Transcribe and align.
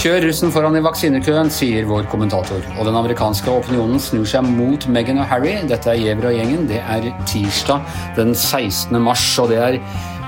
Kjør 0.00 0.22
russen 0.24 0.52
foran 0.54 0.78
i 0.78 0.80
vaksinekøen, 0.80 1.50
sier 1.52 1.84
vår 1.84 2.06
kommentator. 2.08 2.62
Og 2.78 2.86
den 2.86 2.94
amerikanske 2.96 3.50
opinionen 3.52 3.98
snur 4.00 4.22
seg 4.30 4.46
mot 4.48 4.86
Meghan 4.88 5.18
og 5.20 5.26
Harry. 5.28 5.56
Dette 5.68 5.90
er 5.90 5.98
Giæver 6.00 6.30
og 6.30 6.38
gjengen. 6.38 6.62
Det 6.70 6.78
er 6.78 7.10
tirsdag 7.28 7.82
den 8.16 8.30
16. 8.32 8.96
mars, 9.02 9.26
og 9.42 9.50
det 9.50 9.58
er, 9.60 9.76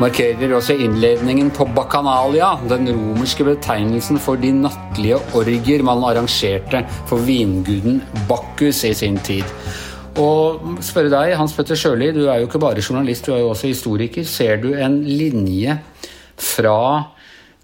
markerer 0.03 0.53
også 0.59 0.77
innledningen 0.77 1.49
på 1.55 1.65
Bacchanalia, 1.73 2.51
den 2.69 2.91
romerske 2.91 3.47
betegnelsen 3.49 4.21
for 4.21 4.37
de 4.37 4.51
nattlige 4.65 5.23
orgier 5.39 5.87
man 5.87 6.05
arrangerte 6.11 6.85
for 7.07 7.25
vinguden 7.25 8.03
Bacchus 8.29 8.83
i 8.85 8.93
sin 8.99 9.17
tid. 9.25 9.47
Og 10.21 10.81
spørre 10.85 11.09
deg, 11.13 11.33
Hans 11.41 11.55
Petter 11.57 11.79
Sjøli, 11.79 12.11
du 12.13 12.27
er 12.27 12.43
jo 12.43 12.49
ikke 12.49 12.61
bare 12.61 12.83
journalist, 12.85 13.25
du 13.27 13.33
er 13.33 13.41
jo 13.41 13.53
også 13.55 13.71
historiker. 13.71 14.27
Ser 14.29 14.61
du 14.61 14.73
en 14.77 15.01
linje 15.09 15.79
fra 16.37 16.77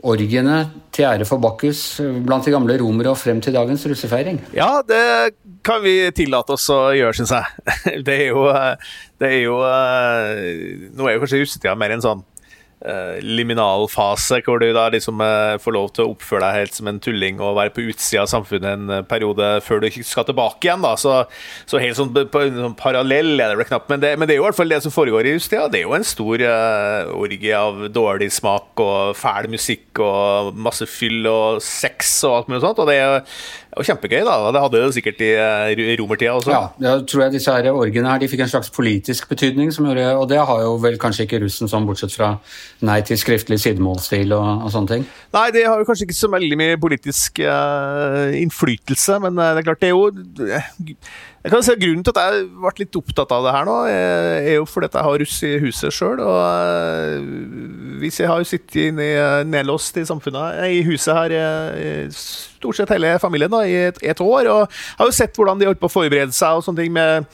orgiene 0.09 0.63
til 0.95 1.09
ære 1.09 1.27
for 1.27 1.43
Bakkus 1.43 1.99
blant 2.25 2.47
de 2.47 2.55
gamle 2.55 2.77
romere 2.81 3.11
og 3.13 3.19
frem 3.19 3.43
til 3.45 3.57
dagens 3.57 3.85
russefeiring? 3.91 4.39
Ja, 4.57 4.79
det 4.87 5.35
kan 5.67 5.83
vi 5.85 5.97
tillate 6.17 6.55
oss 6.55 6.69
å 6.73 6.81
gjøre, 6.97 7.19
syns 7.19 7.35
jeg. 7.35 7.67
Det 8.07 8.15
er 8.15 8.27
jo, 8.31 8.47
det 9.19 9.29
er 9.29 9.41
jo 9.43 9.59
Nå 9.59 11.09
er 11.09 11.17
jo 11.17 11.23
kanskje 11.25 11.43
russetida 11.43 11.75
mer 11.79 11.97
en 11.97 12.05
sånn 12.05 12.25
liminalfase, 13.25 14.41
hvor 14.47 14.61
du 14.63 14.69
da 14.75 14.87
liksom 14.93 15.19
uh, 15.23 15.57
får 15.59 15.75
lov 15.75 15.89
til 15.95 16.05
å 16.05 16.13
oppføre 16.13 16.45
deg 16.45 16.59
helt 16.61 16.77
som 16.77 16.91
en 16.91 17.01
tulling 17.03 17.41
og 17.43 17.57
være 17.59 17.73
på 17.75 17.87
utsida 17.91 18.23
av 18.23 18.31
samfunnet 18.31 18.69
en 18.71 18.93
uh, 18.93 19.05
periode 19.09 19.49
før 19.67 19.83
du 19.83 19.89
skal 19.97 20.27
tilbake 20.29 20.69
igjen. 20.69 20.85
da, 20.85 20.95
Så, 21.01 21.17
så 21.67 21.83
helt 21.83 21.99
sånn, 21.99 22.15
sånn 22.15 22.77
parallell 22.79 23.35
er 23.35 23.51
det 23.51 23.59
vel 23.61 23.69
knapt. 23.71 23.91
Men 23.91 24.05
det, 24.05 24.15
men 24.19 24.31
det, 24.31 24.37
er 24.37 24.41
jo 24.41 24.47
i 24.47 24.49
hvert 24.49 24.61
fall 24.61 24.75
det 24.75 24.83
som 24.85 24.95
foregår 24.95 25.27
i 25.27 25.35
Justia. 25.35 25.67
Det 25.67 25.83
er 25.83 25.89
jo 25.89 25.97
en 25.99 26.07
stor 26.07 26.45
orgie 27.19 27.55
av 27.59 27.89
dårlig 27.93 28.31
smak 28.35 28.79
og 28.85 29.17
fæl 29.19 29.51
musikk 29.51 30.03
og 30.05 30.55
masse 30.59 30.87
fyll 30.89 31.27
og 31.31 31.63
sex 31.65 32.21
og 32.29 32.37
alt 32.37 32.53
mulig 32.53 32.63
sånt. 32.63 32.83
og 32.85 32.91
det 32.91 33.01
er 33.03 33.23
og 33.77 33.85
kjempegøy, 33.85 34.23
da. 34.25 34.37
Det 34.55 34.63
hadde 34.63 34.81
det 34.81 34.95
sikkert 34.97 35.21
i 35.23 35.97
romertida 36.01 36.33
også. 36.39 36.53
Ja, 36.55 36.63
jeg 36.83 37.05
tror 37.11 37.23
jeg 37.25 37.35
disse 37.37 37.53
her 37.53 37.69
orgene 37.71 38.11
her, 38.11 38.21
de 38.23 38.29
fikk 38.31 38.43
en 38.47 38.51
slags 38.51 38.71
politisk 38.75 39.29
betydning, 39.29 39.73
gjorde, 39.75 40.07
og 40.17 40.29
det 40.31 40.41
har 40.41 40.63
jo 40.65 40.75
vel 40.83 40.99
kanskje 41.01 41.27
ikke 41.27 41.43
russen 41.45 41.71
sånn, 41.71 41.87
bortsett 41.89 42.15
fra 42.15 42.35
nei 42.89 43.01
til 43.07 43.21
skriftlig 43.21 43.61
sidemålsstil 43.63 44.33
og, 44.37 44.49
og, 44.65 44.71
sånne 44.75 44.95
ting? 44.95 45.07
Nei, 45.37 45.47
det 45.55 45.67
har 45.69 45.81
jo 45.81 45.89
kanskje 45.89 46.09
ikke 46.09 46.19
så 46.19 46.33
veldig 46.33 46.61
mye 46.61 46.81
politisk 46.81 47.43
uh, 47.45 48.33
innflytelse, 48.39 49.21
men 49.27 49.37
uh, 49.39 49.53
det 49.53 49.63
er 49.63 49.69
klart 49.69 49.85
det 49.85 49.93
er 49.93 49.97
jo 49.97 50.09
jeg 51.45 51.53
kan 51.53 51.63
at 51.63 51.81
Grunnen 51.81 52.03
til 52.05 52.15
at 52.17 52.21
jeg 52.25 52.47
ble 52.51 52.73
litt 52.81 52.99
opptatt 52.99 53.33
av 53.37 53.45
det 53.47 53.55
her 53.55 53.69
nå, 53.69 53.77
er 53.87 54.57
jo 54.57 54.67
fordi 54.67 54.91
jeg 54.91 55.07
har 55.07 55.21
russ 55.23 55.37
i 55.47 55.53
huset 55.63 55.95
sjøl. 55.95 56.19
Og 56.25 56.39
uh, 56.43 57.99
hvis 58.03 58.19
jeg 58.21 58.31
har 58.31 58.43
sittet 58.49 58.91
inne 58.91 59.09
nedlåst 59.47 60.01
i 60.03 60.07
samfunnet, 60.09 60.59
i 60.67 60.83
huset 60.89 61.15
her 61.15 62.11
stort 62.15 62.79
sett 62.79 62.93
hele 62.95 63.15
familien 63.23 63.55
da, 63.55 63.63
i 63.63 63.79
et, 63.89 64.03
et 64.03 64.21
år, 64.21 64.51
og 64.51 64.61
jeg 64.67 65.01
har 65.01 65.11
jo 65.11 65.19
sett 65.21 65.39
hvordan 65.39 65.61
de 65.61 65.71
holdt 65.71 65.83
på 65.83 65.91
å 65.91 65.97
forberede 66.01 66.35
seg 66.35 66.59
og 66.59 66.67
sånne 66.67 66.85
ting 66.85 66.95
med 66.95 67.27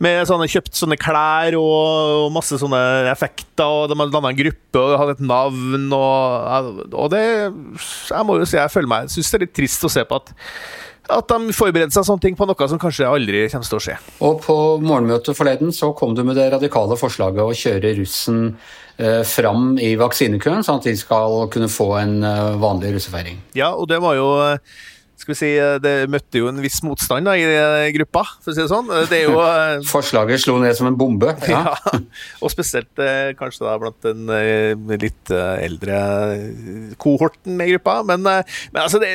med 0.00 0.24
sånne, 0.28 0.48
kjøpt 0.48 0.78
sånne 0.78 0.96
klær 1.00 1.54
og, 1.58 2.22
og, 2.24 2.28
masse 2.32 2.56
sånne 2.60 2.80
effekter, 3.10 3.66
og 3.66 3.90
de 3.90 3.98
hadde 3.98 4.14
danna 4.14 4.32
en 4.32 4.38
gruppe 4.38 4.80
og 4.80 4.94
hadde 5.02 5.16
et 5.18 5.24
navn. 5.28 5.88
Og, 5.92 6.84
og 6.94 7.10
det 7.12 7.24
Jeg 7.24 8.24
må 8.26 8.38
jo 8.40 8.48
si 8.48 8.56
jeg 8.56 8.72
føler 8.72 8.90
meg 8.90 9.08
Jeg 9.08 9.18
syns 9.18 9.32
det 9.32 9.38
er 9.38 9.44
litt 9.44 9.56
trist 9.58 9.84
å 9.84 9.92
se 9.92 10.04
på 10.08 10.20
at 10.22 10.32
at 11.10 11.30
de 11.30 11.54
forbereder 11.56 11.92
seg 11.94 12.06
sånne 12.06 12.24
ting 12.24 12.36
på 12.38 12.46
noe 12.48 12.68
som 12.70 12.80
kanskje 12.80 13.08
aldri 13.08 13.46
kommer 13.52 13.70
til 13.70 13.78
å 13.78 13.82
skje. 13.86 13.96
Og 14.26 14.38
På 14.44 14.56
morgenmøtet 14.82 15.38
forleden 15.38 15.74
så 15.74 15.92
kom 15.96 16.14
du 16.16 16.22
med 16.26 16.38
det 16.38 16.50
radikale 16.54 16.98
forslaget 17.00 17.42
å 17.42 17.56
kjøre 17.56 17.94
russen 17.98 18.40
eh, 19.00 19.22
fram 19.26 19.74
i 19.80 19.94
vaksinekøen, 20.00 20.64
sånn 20.66 20.80
at 20.80 20.88
de 20.90 20.96
skal 20.98 21.44
kunne 21.52 21.70
få 21.72 21.92
en 22.00 22.16
eh, 22.26 22.56
vanlig 22.62 22.94
russefeiring. 22.96 23.42
Ja, 23.58 23.72
og 23.74 23.90
det 23.90 24.00
var 24.02 24.18
jo 24.18 24.30
eh, 24.46 24.80
skal 25.20 25.34
vi 25.34 25.38
si, 25.38 25.50
eh, 25.58 25.76
Det 25.82 25.94
møtte 26.10 26.40
jo 26.40 26.48
en 26.50 26.60
viss 26.62 26.80
motstand 26.86 27.28
da, 27.28 27.36
i 27.36 27.44
eh, 27.44 27.90
gruppa, 27.96 28.24
for 28.40 28.52
å 28.52 28.56
si 28.56 28.62
det 28.62 28.70
sånn. 28.72 28.90
Det 29.10 29.18
er 29.18 29.28
jo, 29.28 29.38
eh, 29.44 29.84
Forslaget 29.92 30.44
slo 30.44 30.58
ned 30.62 30.76
som 30.78 30.88
en 30.90 30.98
bombe. 30.98 31.34
Ja. 31.48 31.62
ja 31.76 32.00
og 32.42 32.52
spesielt 32.52 33.04
kanskje 33.38 33.66
da 33.66 33.76
blant 33.80 34.00
den 34.06 34.28
litt 35.00 35.30
eldre 35.30 36.02
kohorten 37.00 37.60
i 37.60 37.70
gruppa. 37.74 38.00
Men, 38.06 38.24
men 38.24 38.82
altså, 38.82 39.00
det, 39.02 39.12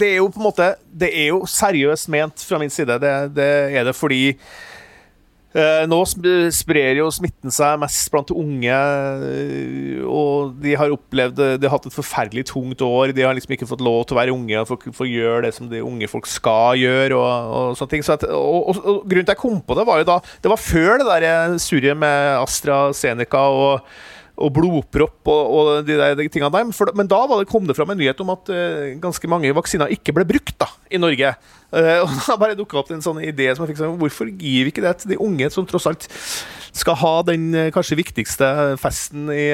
det, 0.00 0.14
er 0.14 0.22
jo 0.22 0.30
på 0.32 0.40
en 0.40 0.48
måte 0.48 0.74
Det 0.84 1.10
er 1.12 1.32
jo 1.32 1.44
seriøst 1.48 2.10
ment 2.12 2.44
fra 2.48 2.60
min 2.62 2.72
side. 2.72 3.00
Det, 3.02 3.16
det 3.36 3.50
er 3.74 3.88
det 3.88 3.96
fordi 3.96 4.24
Eh, 4.34 4.83
nå 5.86 6.00
sprer 6.50 6.98
jo 6.98 7.06
smitten 7.14 7.52
seg 7.54 7.78
mest 7.78 8.10
blant 8.10 8.32
unge, 8.34 8.78
eh, 9.28 10.00
og 10.02 10.56
de 10.62 10.74
har 10.74 10.94
opplevd 10.94 11.42
De 11.60 11.68
har 11.68 11.76
hatt 11.76 11.86
et 11.86 11.94
forferdelig 11.94 12.46
tungt 12.50 12.82
år. 12.82 13.12
De 13.14 13.22
har 13.22 13.36
liksom 13.36 13.54
ikke 13.54 13.68
fått 13.70 13.84
lov 13.84 14.02
til 14.02 14.16
å 14.16 14.20
være 14.20 14.34
unge 14.34 14.64
og 14.64 14.72
få, 14.96 15.06
gjøre 15.06 15.44
det 15.46 15.52
som 15.54 15.68
de 15.70 15.84
unge 15.84 16.08
folk 16.10 16.26
skal 16.26 16.80
gjøre. 16.80 17.14
og, 17.14 17.54
og 17.54 17.78
sånne 17.78 17.94
ting. 17.94 18.06
Så 18.06 18.16
at, 18.16 18.26
og, 18.26 18.72
og, 18.72 18.82
og, 18.82 18.98
Grunnen 19.04 19.28
til 19.28 19.30
at 19.30 19.36
jeg 19.36 19.42
kom 19.44 19.60
på 19.62 19.78
det, 19.78 19.86
var 19.86 20.02
jo 20.02 20.08
da 20.10 20.18
Det 20.42 20.50
var 20.50 20.64
før 20.64 20.98
det 20.98 21.06
der 21.12 21.28
eh, 21.30 21.56
surret 21.62 22.02
med 22.02 22.34
AstraZeneca 22.40 23.46
og 23.54 23.94
og 24.34 24.50
blodpropp 24.54 25.30
og, 25.30 25.42
og 25.54 25.68
de, 25.86 25.94
der, 25.98 26.16
de 26.18 26.26
tingene 26.32 26.50
der. 26.50 26.72
For, 26.74 26.90
men 26.98 27.10
da 27.10 27.20
det, 27.30 27.44
kom 27.50 27.68
det 27.68 27.76
fram 27.78 27.92
en 27.94 28.00
nyhet 28.00 28.20
om 28.24 28.32
at 28.34 28.50
uh, 28.50 28.90
ganske 29.02 29.30
mange 29.30 29.52
vaksiner 29.54 29.94
ikke 29.94 30.14
ble 30.16 30.26
brukt 30.26 30.56
da, 30.60 30.68
i 30.90 31.00
Norge. 31.00 31.36
Uh, 31.74 32.02
og 32.02 32.10
Da 32.26 32.38
bare 32.40 32.58
dukka 32.58 32.80
opp 32.80 32.90
en 32.94 33.04
sånn 33.04 33.22
idé 33.22 33.50
som 33.54 33.64
jeg 33.64 33.72
fikk 33.72 33.80
sånn, 33.82 33.96
Hvorfor 34.00 34.30
gir 34.30 34.66
vi 34.66 34.74
ikke 34.74 34.84
det 34.84 34.96
til 35.02 35.14
de 35.14 35.20
unge, 35.22 35.50
som 35.54 35.66
tross 35.68 35.86
alt 35.90 36.08
skal 36.74 36.98
ha 36.98 37.14
den 37.28 37.46
uh, 37.54 37.70
kanskje 37.74 38.00
viktigste 38.00 38.50
festen 38.82 39.30
i 39.30 39.46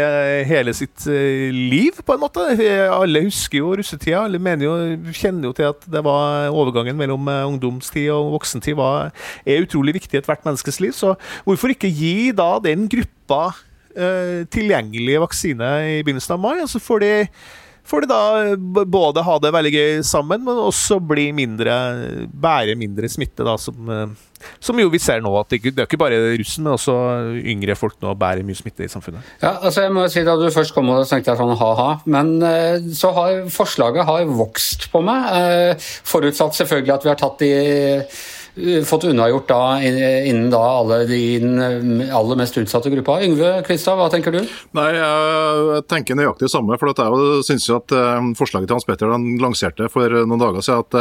hele 0.48 0.72
sitt 0.76 1.04
liv, 1.04 2.00
på 2.00 2.16
en 2.16 2.24
måte? 2.24 2.46
Alle 2.88 3.26
husker 3.26 3.60
jo 3.60 3.74
russetida. 3.76 4.24
Alle 4.24 4.40
jo, 4.64 4.74
kjenner 5.12 5.50
jo 5.50 5.56
til 5.56 5.68
at 5.74 5.84
det 5.92 6.04
var 6.06 6.48
overgangen 6.48 6.96
mellom 6.96 7.28
ungdomstid 7.28 8.08
og 8.16 8.38
voksentid 8.38 8.80
var, 8.80 9.12
er 9.44 9.66
utrolig 9.66 9.98
viktig 10.00 10.16
i 10.16 10.22
ethvert 10.22 10.46
menneskes 10.48 10.80
liv. 10.80 10.96
Så 10.96 11.18
hvorfor 11.44 11.76
ikke 11.76 11.92
gi 11.92 12.30
da 12.32 12.54
den 12.64 12.88
gruppa 12.88 13.50
tilgjengelig 14.50 15.18
vaksine 15.26 15.72
i 15.96 15.98
begynnelsen 16.04 16.36
av 16.36 16.42
mai. 16.42 16.60
og 16.62 16.70
så 16.70 16.80
får 16.82 17.02
de, 17.02 17.12
får 17.90 18.04
de 18.04 18.10
da 18.10 18.84
både 18.86 19.24
ha 19.26 19.36
det 19.42 19.52
veldig 19.54 19.72
gøy 19.74 20.02
sammen, 20.06 20.42
men 20.46 20.60
også 20.62 21.00
bli 21.02 21.30
mindre, 21.36 21.74
bære 22.30 22.76
mindre 22.78 23.10
smitte. 23.10 23.44
da, 23.46 23.56
som, 23.58 23.90
uh, 23.90 24.52
som 24.62 24.78
jo 24.80 24.88
vi 24.92 25.00
ser 25.02 25.20
nå, 25.24 25.32
at 25.40 25.50
det, 25.52 25.62
det 25.74 25.84
er 25.84 25.88
ikke 25.88 26.00
bare 26.00 26.20
russen, 26.40 26.64
men 26.64 26.76
også 26.76 26.96
yngre 27.40 27.76
folk 27.78 27.98
nå 28.00 28.14
bærer 28.20 28.46
mye 28.46 28.58
smitte 28.58 28.86
i 28.86 28.92
samfunnet. 28.92 29.26
Ja, 29.42 29.56
altså 29.58 29.84
jeg 29.86 29.94
må 29.96 30.06
si 30.08 30.24
Da 30.24 30.36
du 30.38 30.46
først 30.54 30.74
kom, 30.76 30.88
og 30.94 31.06
tenkte 31.08 31.34
jeg 31.34 31.42
sånn 31.42 31.56
ha-ha, 31.60 31.90
men 32.06 32.36
uh, 32.44 32.92
så 32.96 33.12
har 33.16 33.42
forslaget 33.52 34.08
har 34.08 34.28
vokst 34.30 34.90
på 34.92 35.02
meg. 35.04 35.80
forutsatt 36.06 36.56
selvfølgelig 36.56 36.94
at 36.94 37.04
vi 37.04 37.10
har 37.10 37.20
tatt 37.20 37.42
de 37.42 37.50
Eh, 37.50 38.20
fått 38.86 39.04
unnagjort 39.04 39.48
da, 39.48 39.60
innen 39.82 40.50
da 40.52 40.60
alle 40.80 41.00
de 41.08 41.20
eh, 41.38 42.16
aller 42.16 42.40
mest 42.40 42.58
utsatte 42.60 42.90
gruppa. 42.92 43.20
Yngve 43.24 43.52
Kvistad, 43.66 43.98
hva 44.00 44.10
tenker 44.12 44.34
du? 44.34 44.40
Nei, 44.76 44.90
Jeg 44.96 45.86
tenker 45.90 46.18
nøyaktig 46.18 46.48
det 46.48 46.52
samme. 46.54 46.78
for 46.80 46.90
Jeg 46.92 47.44
syns 47.48 47.70
at 47.74 47.92
eh, 47.96 48.30
forslaget 48.38 48.70
til 48.70 48.78
Hans 48.78 48.88
Petter 48.88 49.12
han 49.14 49.26
lanserte 49.42 49.90
for 49.92 50.08
noen 50.22 50.40
dager 50.42 50.64
siden 50.66 50.86
at 50.86 51.00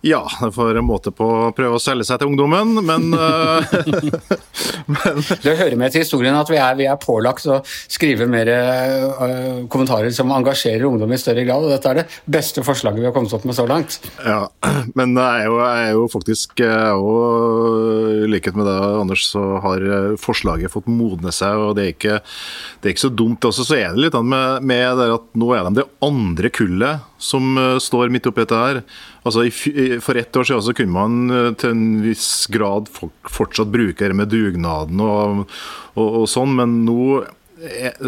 ja, 0.00 0.28
det 0.40 0.52
får 0.54 0.78
en 0.78 0.86
måte 0.86 1.10
på 1.14 1.26
å 1.26 1.50
prøve 1.56 1.78
å 1.78 1.82
selge 1.82 2.06
seg 2.06 2.20
til 2.20 2.30
ungdommen, 2.30 2.76
men, 2.86 3.08
eh, 3.18 3.76
men 4.94 5.22
Det 5.42 5.56
hører 5.58 5.76
med 5.80 5.94
til 5.94 6.04
historien 6.04 6.36
at 6.38 6.50
vi 6.52 6.58
er, 6.60 6.76
vi 6.78 6.86
er 6.86 7.00
pålagt 7.02 7.48
å 7.50 7.60
skrive 7.66 8.28
mer 8.30 8.50
uh, 8.52 9.64
kommentarer 9.70 10.12
som 10.14 10.30
engasjerer 10.34 10.86
ungdom 10.86 11.12
i 11.14 11.18
større 11.20 11.42
grad, 11.48 11.66
og 11.66 11.74
dette 11.74 11.90
er 11.90 12.02
det 12.02 12.06
beste 12.38 12.62
forslaget 12.66 13.02
vi 13.02 13.08
har 13.08 13.16
kommet 13.16 13.34
opp 13.34 13.46
med 13.48 13.58
så 13.58 13.66
langt. 13.68 13.98
Ja, 14.22 14.46
men 14.98 15.16
det 15.18 15.26
er 15.26 15.48
jo, 15.48 15.58
er 15.66 15.90
jo 15.96 16.06
faktisk 16.12 16.62
og 16.62 16.66
I 16.68 17.87
likhet 18.38 18.56
med 18.58 18.68
deg, 18.70 18.86
Anders, 19.02 19.26
så 19.28 19.42
har 19.64 19.84
forslaget 20.22 20.72
fått 20.72 20.88
modne 20.90 21.34
seg, 21.34 21.58
og 21.60 21.76
det 21.76 21.84
er 21.84 21.92
ikke, 21.94 22.18
det 22.78 22.88
er 22.88 22.96
ikke 22.96 23.06
så 23.06 23.12
dumt. 23.12 23.44
Også 23.44 23.66
så 23.68 23.78
er 23.78 23.92
det 23.92 24.06
litt 24.06 24.18
med, 24.22 24.64
med 24.66 24.98
det 25.02 25.10
at 25.18 25.28
nå 25.38 25.52
er 25.54 25.68
de 25.68 25.78
det 25.82 25.86
andre 26.04 26.50
kullet 26.54 27.06
som 27.18 27.58
står 27.82 28.12
midt 28.14 28.28
oppi 28.30 28.44
dette 28.44 28.58
her. 28.58 28.82
Altså, 29.28 29.44
For 30.04 30.18
ett 30.18 30.36
år 30.36 30.46
siden 30.48 30.64
så 30.64 30.74
kunne 30.76 30.94
man 30.94 31.34
eh, 31.34 31.50
til 31.58 31.74
en 31.74 31.88
viss 32.04 32.46
grad 32.52 32.88
fortsatt 32.92 33.72
bruke 33.74 34.08
det 34.08 34.16
med 34.16 34.30
dugnaden 34.32 35.02
og, 35.04 35.44
og, 35.98 36.06
og 36.22 36.30
sånn, 36.30 36.54
men 36.58 36.80
nå 36.86 37.24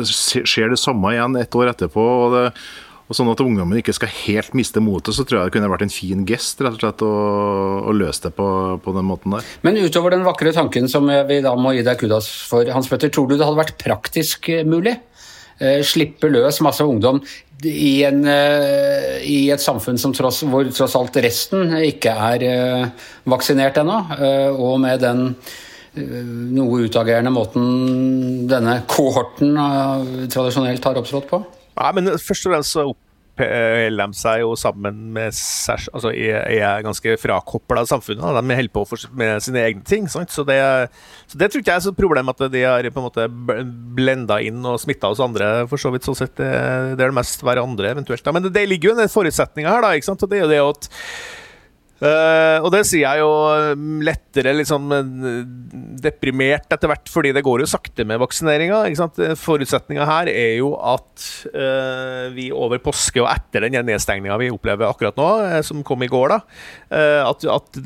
skjer 0.07 0.71
det 0.71 0.79
samme 0.79 1.11
igjen 1.11 1.35
ett 1.41 1.57
år 1.59 1.73
etterpå. 1.73 2.07
og 2.25 2.37
det 2.37 2.45
og 3.11 3.17
Sånn 3.19 3.29
at 3.33 3.41
ungdommen 3.43 3.81
ikke 3.81 3.95
skal 3.97 4.13
helt 4.23 4.53
miste 4.55 4.79
motet, 4.79 5.17
så 5.17 5.25
tror 5.27 5.41
jeg 5.41 5.51
det 5.51 5.55
kunne 5.57 5.71
vært 5.73 5.83
en 5.83 5.91
fin 5.91 6.23
gest 6.29 6.61
rett 6.63 6.77
og 6.77 6.83
slett 6.85 7.03
å, 7.03 7.13
å 7.91 7.95
løse 7.97 8.29
det 8.29 8.35
på, 8.37 8.47
på, 8.85 8.95
den 8.95 9.09
måten 9.09 9.35
der. 9.35 9.49
Men 9.67 9.81
utover 9.83 10.15
den 10.15 10.23
vakre 10.23 10.55
tanken 10.55 10.87
som 10.89 11.11
vi 11.11 11.41
da 11.43 11.57
må 11.59 11.75
gi 11.75 11.83
deg 11.87 11.99
kudas 11.99 12.31
for, 12.47 12.71
Hans 12.71 12.87
Petter, 12.87 13.11
tror 13.11 13.27
du 13.27 13.35
det 13.35 13.43
hadde 13.43 13.59
vært 13.59 13.81
praktisk 13.83 14.47
mulig? 14.63 14.95
Eh, 15.61 15.83
slippe 15.85 16.31
løs 16.33 16.63
masse 16.65 16.85
ungdom 16.87 17.19
i, 17.69 18.01
en, 18.09 18.23
eh, 18.25 19.19
i 19.29 19.41
et 19.53 19.61
samfunn 19.61 19.99
tross, 20.17 20.41
hvor 20.49 20.71
tross 20.73 20.95
alt 20.97 21.19
resten 21.21 21.75
ikke 21.85 22.15
er 22.31 22.45
eh, 22.47 23.09
vaksinert 23.29 23.83
ennå, 23.83 23.99
og 24.57 24.79
med 24.81 25.03
den 25.05 25.27
noe 26.55 26.85
utagerende 26.87 27.33
måten 27.35 28.47
denne 28.49 28.77
kohorten 28.87 29.59
tradisjonelt 30.31 30.87
har 30.87 31.01
opptrådt 31.03 31.27
på? 31.29 31.41
Ja, 31.81 31.93
men 31.97 32.13
først 32.21 32.45
og 32.47 32.53
fremst 32.53 32.77
så 32.77 32.91
holder 33.41 34.11
de 34.11 34.19
seg 34.19 34.43
jo 34.43 34.51
sammen 34.59 34.99
med 35.15 35.35
seg 35.37 35.87
altså 35.95 36.13
er, 36.13 36.43
er 36.53 36.85
ganske 36.85 37.15
frakobla 37.21 37.85
samfunnet. 37.89 38.23
Da. 38.23 38.43
De 38.43 38.59
holder 38.59 38.75
på 38.75 38.85
med 39.17 39.45
sine 39.45 39.63
egne 39.65 39.85
ting. 39.87 40.09
Så 40.11 40.45
det, 40.45 40.59
så 41.31 41.41
det, 41.41 41.51
tror 41.51 41.63
ikke 41.63 41.73
jeg 41.73 41.81
er 41.81 41.87
så 41.87 41.95
problem 41.97 42.33
at 42.33 42.45
de 42.53 42.65
har 42.67 42.91
på 42.91 43.03
en 43.03 43.09
måte 43.09 43.29
blenda 43.97 44.41
inn 44.45 44.61
og 44.67 44.81
smitta 44.83 45.13
oss 45.13 45.23
andre. 45.25 45.67
for 45.71 45.81
så 45.81 45.93
vidt 45.95 46.09
sånn 46.09 46.19
sett, 46.19 46.37
Det, 46.37 46.51
det 46.97 47.05
er 47.05 47.11
det 47.11 47.19
mest 47.21 47.45
hverandre, 47.47 47.95
eventuelt. 47.95 48.25
Da. 48.25 48.35
Men 48.37 48.47
det, 48.47 48.55
det 48.57 48.69
ligger 48.69 48.93
jo 48.93 48.99
en 48.99 49.13
forutsetning 49.13 49.69
her. 49.71 49.81
da, 49.85 49.95
ikke 49.97 50.11
sant? 50.11 50.27
Og 50.27 50.31
det 50.33 50.41
er 50.41 50.47
jo 50.47 50.53
det 50.53 50.63
at 50.67 50.91
Uh, 52.01 52.65
og 52.65 52.71
det 52.73 52.81
sier 52.89 53.05
jeg 53.05 53.21
jo 53.21 53.33
mm, 53.77 53.99
lettere 54.09 54.55
liksom 54.57 54.87
deprimert 56.01 56.73
etter 56.73 56.89
hvert, 56.89 57.11
fordi 57.13 57.35
det 57.37 57.43
går 57.45 57.61
jo 57.61 57.69
sakte 57.69 58.07
med 58.09 58.23
vaksineringa. 58.23 58.87
Forutsetninga 59.37 60.07
her 60.09 60.31
er 60.33 60.55
jo 60.57 60.73
at 60.81 61.27
uh, 61.53 62.33
vi 62.33 62.49
over 62.57 62.81
påske 62.81 63.21
og 63.21 63.29
etter 63.29 63.67
den 63.67 63.77
nedstengninga 63.85 64.39
vi 64.41 64.49
opplever 64.53 64.89
akkurat 64.89 65.21
nå, 65.21 65.29
uh, 65.45 65.59
som 65.67 65.85
kom 65.85 66.01
i 66.07 66.09
går, 66.11 66.33
da, 66.33 66.39
at, 66.91 67.45
at 67.47 67.77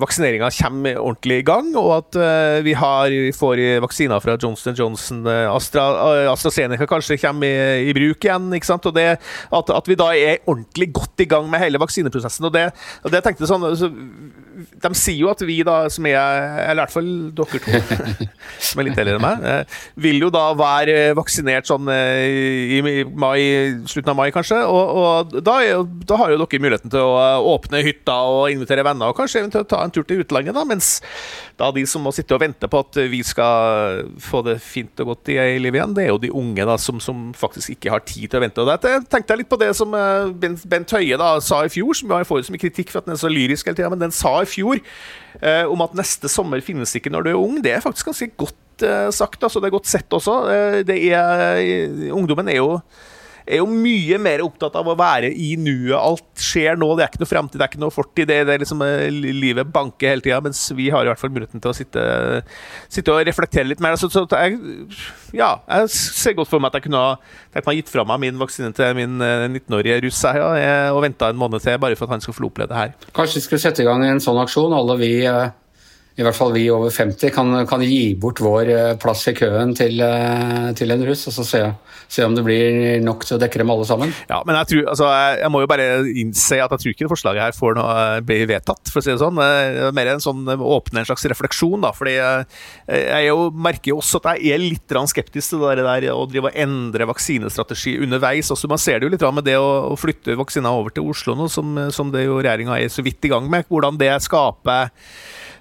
vaksineringa 0.00 0.48
kommer 0.54 1.00
ordentlig 1.00 1.40
i 1.40 1.46
gang, 1.46 1.68
og 1.76 1.90
at 1.96 2.18
vi, 2.64 2.72
har, 2.78 3.10
vi 3.10 3.32
får 3.34 3.60
vaksiner 3.84 4.22
fra 4.22 4.36
Johnson 4.40 4.76
Johnson, 4.78 5.20
Astra, 5.26 5.84
AstraZeneca 6.30 6.88
kanskje 6.88 7.18
kommer 7.20 7.48
i, 7.48 7.90
i, 7.90 7.94
bruk 7.96 8.24
igjen. 8.24 8.48
Og 8.76 8.94
det, 8.96 9.06
at, 9.16 9.74
at 9.76 9.90
vi 9.90 9.98
da 9.98 10.08
er 10.16 10.44
ordentlig 10.46 10.88
godt 10.96 11.24
i 11.24 11.28
gang 11.28 11.50
med 11.52 11.62
hele 11.62 11.80
vaksineprosessen. 11.82 12.48
og 12.48 12.54
det 12.56 12.66
og 13.04 13.12
det 13.14 13.22
tenkte 13.24 13.48
sånn 13.48 13.64
altså, 13.66 13.90
De 14.56 14.90
sier 14.96 15.18
jo 15.20 15.28
at 15.28 15.42
vi, 15.44 15.58
da, 15.66 15.84
som 15.92 16.06
er 16.08 16.16
Eller 16.16 16.78
i 16.78 16.82
hvert 16.84 16.94
fall 16.94 17.10
dere 17.36 17.60
to, 17.60 17.80
som 18.68 18.80
er 18.80 18.88
litt 18.88 19.00
eldre 19.00 19.18
enn 19.18 19.24
meg, 19.24 19.44
eh, 19.44 19.80
vil 20.00 20.22
jo 20.24 20.30
da 20.32 20.44
være 20.56 21.12
vaksinert 21.18 21.68
sånn 21.68 21.90
eh, 21.92 22.78
i 22.78 23.04
mai, 23.12 23.84
slutten 23.88 24.12
av 24.14 24.18
mai, 24.18 24.28
kanskje. 24.34 24.62
Og, 24.64 25.00
og 25.02 25.34
da, 25.44 25.58
da, 26.08 26.20
har 26.22 26.32
jo 26.32 26.40
dere 26.40 26.62
muligheten 26.64 26.92
til 26.92 27.04
å 27.04 27.18
eh, 27.20 27.48
åpne 27.52 27.82
hytta 27.84 28.16
og 28.30 28.54
invitere 28.54 28.86
venner, 28.86 29.12
og 29.12 29.18
kanskje 29.18 29.42
eventuelt 29.42 29.68
ta 29.72 29.82
en 29.84 29.92
tur 29.92 30.06
til 30.08 30.24
utlandet, 30.24 30.56
da, 30.56 30.64
mens 30.68 30.96
da 31.56 31.70
de 31.72 31.84
som 31.88 32.04
må 32.04 32.12
sitte 32.12 32.36
og 32.36 32.42
vente 32.42 32.68
på 32.68 32.80
at 32.84 33.00
vi 33.12 33.22
skal 33.24 34.02
få 34.20 34.42
det 34.46 34.58
fint 34.64 35.04
og 35.04 35.12
godt 35.12 35.32
i 35.32 35.38
livet 35.60 35.80
igjen, 35.80 35.94
det 35.96 36.06
er 36.06 36.10
jo 36.12 36.20
de 36.22 36.32
unge 36.36 36.66
da, 36.68 36.76
som, 36.80 37.00
som 37.02 37.30
faktisk 37.36 37.76
ikke 37.76 37.92
har 37.92 38.04
tid 38.08 38.28
til 38.28 38.40
å 38.40 38.44
vente. 38.44 38.64
Og 38.64 38.68
det 38.68 38.94
tenkte 39.12 39.32
jeg 39.34 39.42
litt 39.42 39.52
på 39.52 39.60
det 39.60 39.72
som 39.76 39.92
Bent 40.36 40.96
Høie 40.96 41.16
da 41.20 41.30
sa 41.44 41.62
i 41.64 41.72
fjor, 41.72 41.96
som 41.96 42.12
jeg 42.12 42.28
får 42.28 42.52
mye 42.52 42.64
kritikk 42.66 42.92
for 42.92 43.00
at 43.00 43.08
den 43.08 43.16
er 43.16 43.20
så 43.20 43.32
lyrisk 43.32 43.68
hele 43.68 43.80
tida, 43.80 43.92
men 43.92 44.04
den 44.04 44.14
sa 44.14 44.36
i 44.42 44.45
fjor 44.50 44.80
eh, 45.40 45.64
om 45.68 45.82
at 45.84 45.96
neste 45.98 46.30
sommer 46.32 46.62
finnes 46.64 46.94
ikke 46.96 47.12
når 47.12 47.26
du 47.26 47.32
er 47.32 47.40
ung. 47.40 47.58
Det 47.64 47.74
er 47.74 47.84
faktisk 47.84 48.10
ganske 48.12 48.30
godt 48.38 48.86
eh, 48.86 49.10
sagt. 49.14 49.42
Altså, 49.42 49.62
det 49.62 49.70
er 49.70 49.76
godt 49.76 49.90
sett 49.90 50.16
også. 50.16 50.38
Eh, 50.52 50.96
er, 51.10 52.10
ungdommen 52.16 52.50
er 52.52 52.60
jo 52.60 52.80
er 53.46 53.60
jo 53.60 53.66
mye 53.70 54.18
mer 54.22 54.42
opptatt 54.44 54.74
av 54.78 54.88
å 54.90 54.96
være 54.98 55.30
i 55.30 55.52
nuet. 55.60 55.94
Alt 55.96 56.42
skjer 56.42 56.78
nå, 56.78 56.88
det 56.96 57.04
er 57.04 57.12
ikke 57.12 57.22
noe 57.22 57.30
framtid, 57.30 57.58
det 57.60 57.66
er 57.66 57.72
ikke 57.72 57.82
noe 57.82 57.94
fortid. 57.94 58.28
Det, 58.30 58.38
det 58.48 58.54
er 58.54 58.62
liksom 58.62 58.82
eh, 58.86 59.06
Livet 59.36 59.70
banker 59.72 60.14
hele 60.14 60.24
tida, 60.24 60.40
mens 60.44 60.62
vi 60.76 60.88
har 60.92 61.06
i 61.06 61.10
hvert 61.10 61.20
fall 61.20 61.32
muligheten 61.34 61.62
til 61.62 61.72
å 61.72 61.76
sitte, 61.76 62.06
sitte 62.92 63.14
og 63.14 63.22
reflektere 63.28 63.68
litt 63.70 63.82
mer. 63.84 63.98
Så, 64.00 64.10
så 64.12 64.24
jeg, 64.26 64.58
ja, 65.36 65.52
jeg 65.70 65.92
ser 65.94 66.38
godt 66.38 66.50
for 66.50 66.62
meg 66.62 66.72
at 66.72 66.80
jeg 66.80 66.88
kunne 66.88 67.02
ha 67.02 67.12
tenkt 67.54 67.70
meg 67.70 67.80
gitt 67.80 67.92
fra 67.92 68.06
meg 68.08 68.22
min 68.24 68.40
vaksine 68.42 68.72
til 68.76 68.98
min 68.98 69.20
19-årige 69.20 70.00
eh, 70.00 70.02
russ 70.06 70.24
ja, 70.26 70.48
og 70.92 71.04
venta 71.06 71.30
en 71.30 71.38
måned 71.38 71.62
til, 71.62 71.78
bare 71.82 71.98
for 71.98 72.08
at 72.08 72.16
han 72.16 72.24
skal 72.24 72.36
få 72.36 72.50
oppleve 72.50 72.72
det 72.72 72.82
her. 72.82 73.12
Kanskje 73.16 73.40
vi 73.40 73.46
skulle 73.46 73.62
sette 73.62 73.84
i 73.84 73.88
gang 73.88 74.02
en 74.06 74.22
sånn 74.22 74.42
aksjon, 74.42 74.74
alle 74.74 74.98
vi 75.02 75.12
uh 75.30 75.46
i 76.16 76.24
hvert 76.24 76.36
fall 76.36 76.54
vi 76.54 76.64
over 76.72 76.88
50 76.92 77.32
kan, 77.34 77.50
kan 77.68 77.82
gi 77.84 78.14
bort 78.16 78.40
vår 78.40 78.70
eh, 78.72 78.94
plass 79.00 79.26
i 79.28 79.34
køen 79.36 79.74
til, 79.76 79.98
eh, 80.00 80.70
til 80.78 80.94
en 80.94 81.04
russ, 81.04 81.26
og 81.28 81.34
så 81.36 81.44
se, 81.44 81.60
se, 82.08 82.24
om 82.24 82.32
det 82.36 82.44
blir 82.46 83.02
nok 83.04 83.26
til 83.28 83.36
å 83.36 83.40
dekke 83.42 83.60
dem 83.60 83.72
alle 83.74 83.84
sammen. 83.88 84.14
Ja, 84.30 84.38
men 84.48 84.56
jeg, 84.62 84.70
tror, 84.70 84.86
altså, 84.94 85.10
jeg 85.42 85.52
må 85.52 85.60
jo 85.60 85.68
bare 85.68 85.88
innse 86.08 86.56
at 86.64 86.72
jeg 86.72 86.82
tror 86.82 86.94
ikke 86.94 87.10
forslaget 87.12 87.44
her 87.44 87.56
får 87.58 87.76
noe 87.76 88.06
blir 88.24 88.48
vedtatt, 88.48 88.88
for 88.88 89.02
å 89.02 89.04
si 89.04 89.12
det 89.12 89.20
sånn. 89.20 89.42
Det 89.42 89.90
er 89.90 89.98
mer 89.98 90.14
en 90.14 90.24
sånn 90.24 90.40
åpne 90.56 91.02
en 91.02 91.10
slags 91.10 91.28
refleksjon, 91.34 91.84
da. 91.84 91.92
fordi 91.96 92.16
jeg 92.16 93.28
jo, 93.28 93.50
merker 93.52 93.92
jo 93.92 94.00
også 94.00 94.22
at 94.22 94.40
jeg 94.40 94.56
er 94.56 94.64
litt 94.64 94.98
skeptisk 95.12 95.52
til 95.52 95.66
det 95.66 95.84
der 95.84 96.10
å 96.14 96.24
drive 96.30 96.48
og 96.48 96.60
endre 96.64 97.10
vaksinestrategi 97.12 97.98
underveis. 98.06 98.48
Også, 98.54 98.70
man 98.72 98.80
ser 98.80 99.02
det 99.02 99.10
jo 99.10 99.12
litt 99.12 99.28
med 99.36 99.44
det 99.44 99.60
å, 99.60 99.68
å 99.92 99.96
flytte 100.00 100.38
vaksiner 100.40 100.72
over 100.72 100.94
til 100.96 101.04
Oslo 101.12 101.36
nå, 101.36 101.50
som, 101.52 101.76
som 101.92 102.08
det 102.14 102.24
jo 102.24 102.40
regjeringa 102.40 102.80
er 102.80 102.88
så 102.92 103.04
vidt 103.04 103.28
i 103.28 103.36
gang 103.36 103.50
med. 103.52 103.68
Hvordan 103.68 104.00
det 104.00 104.14
skaper 104.24 104.94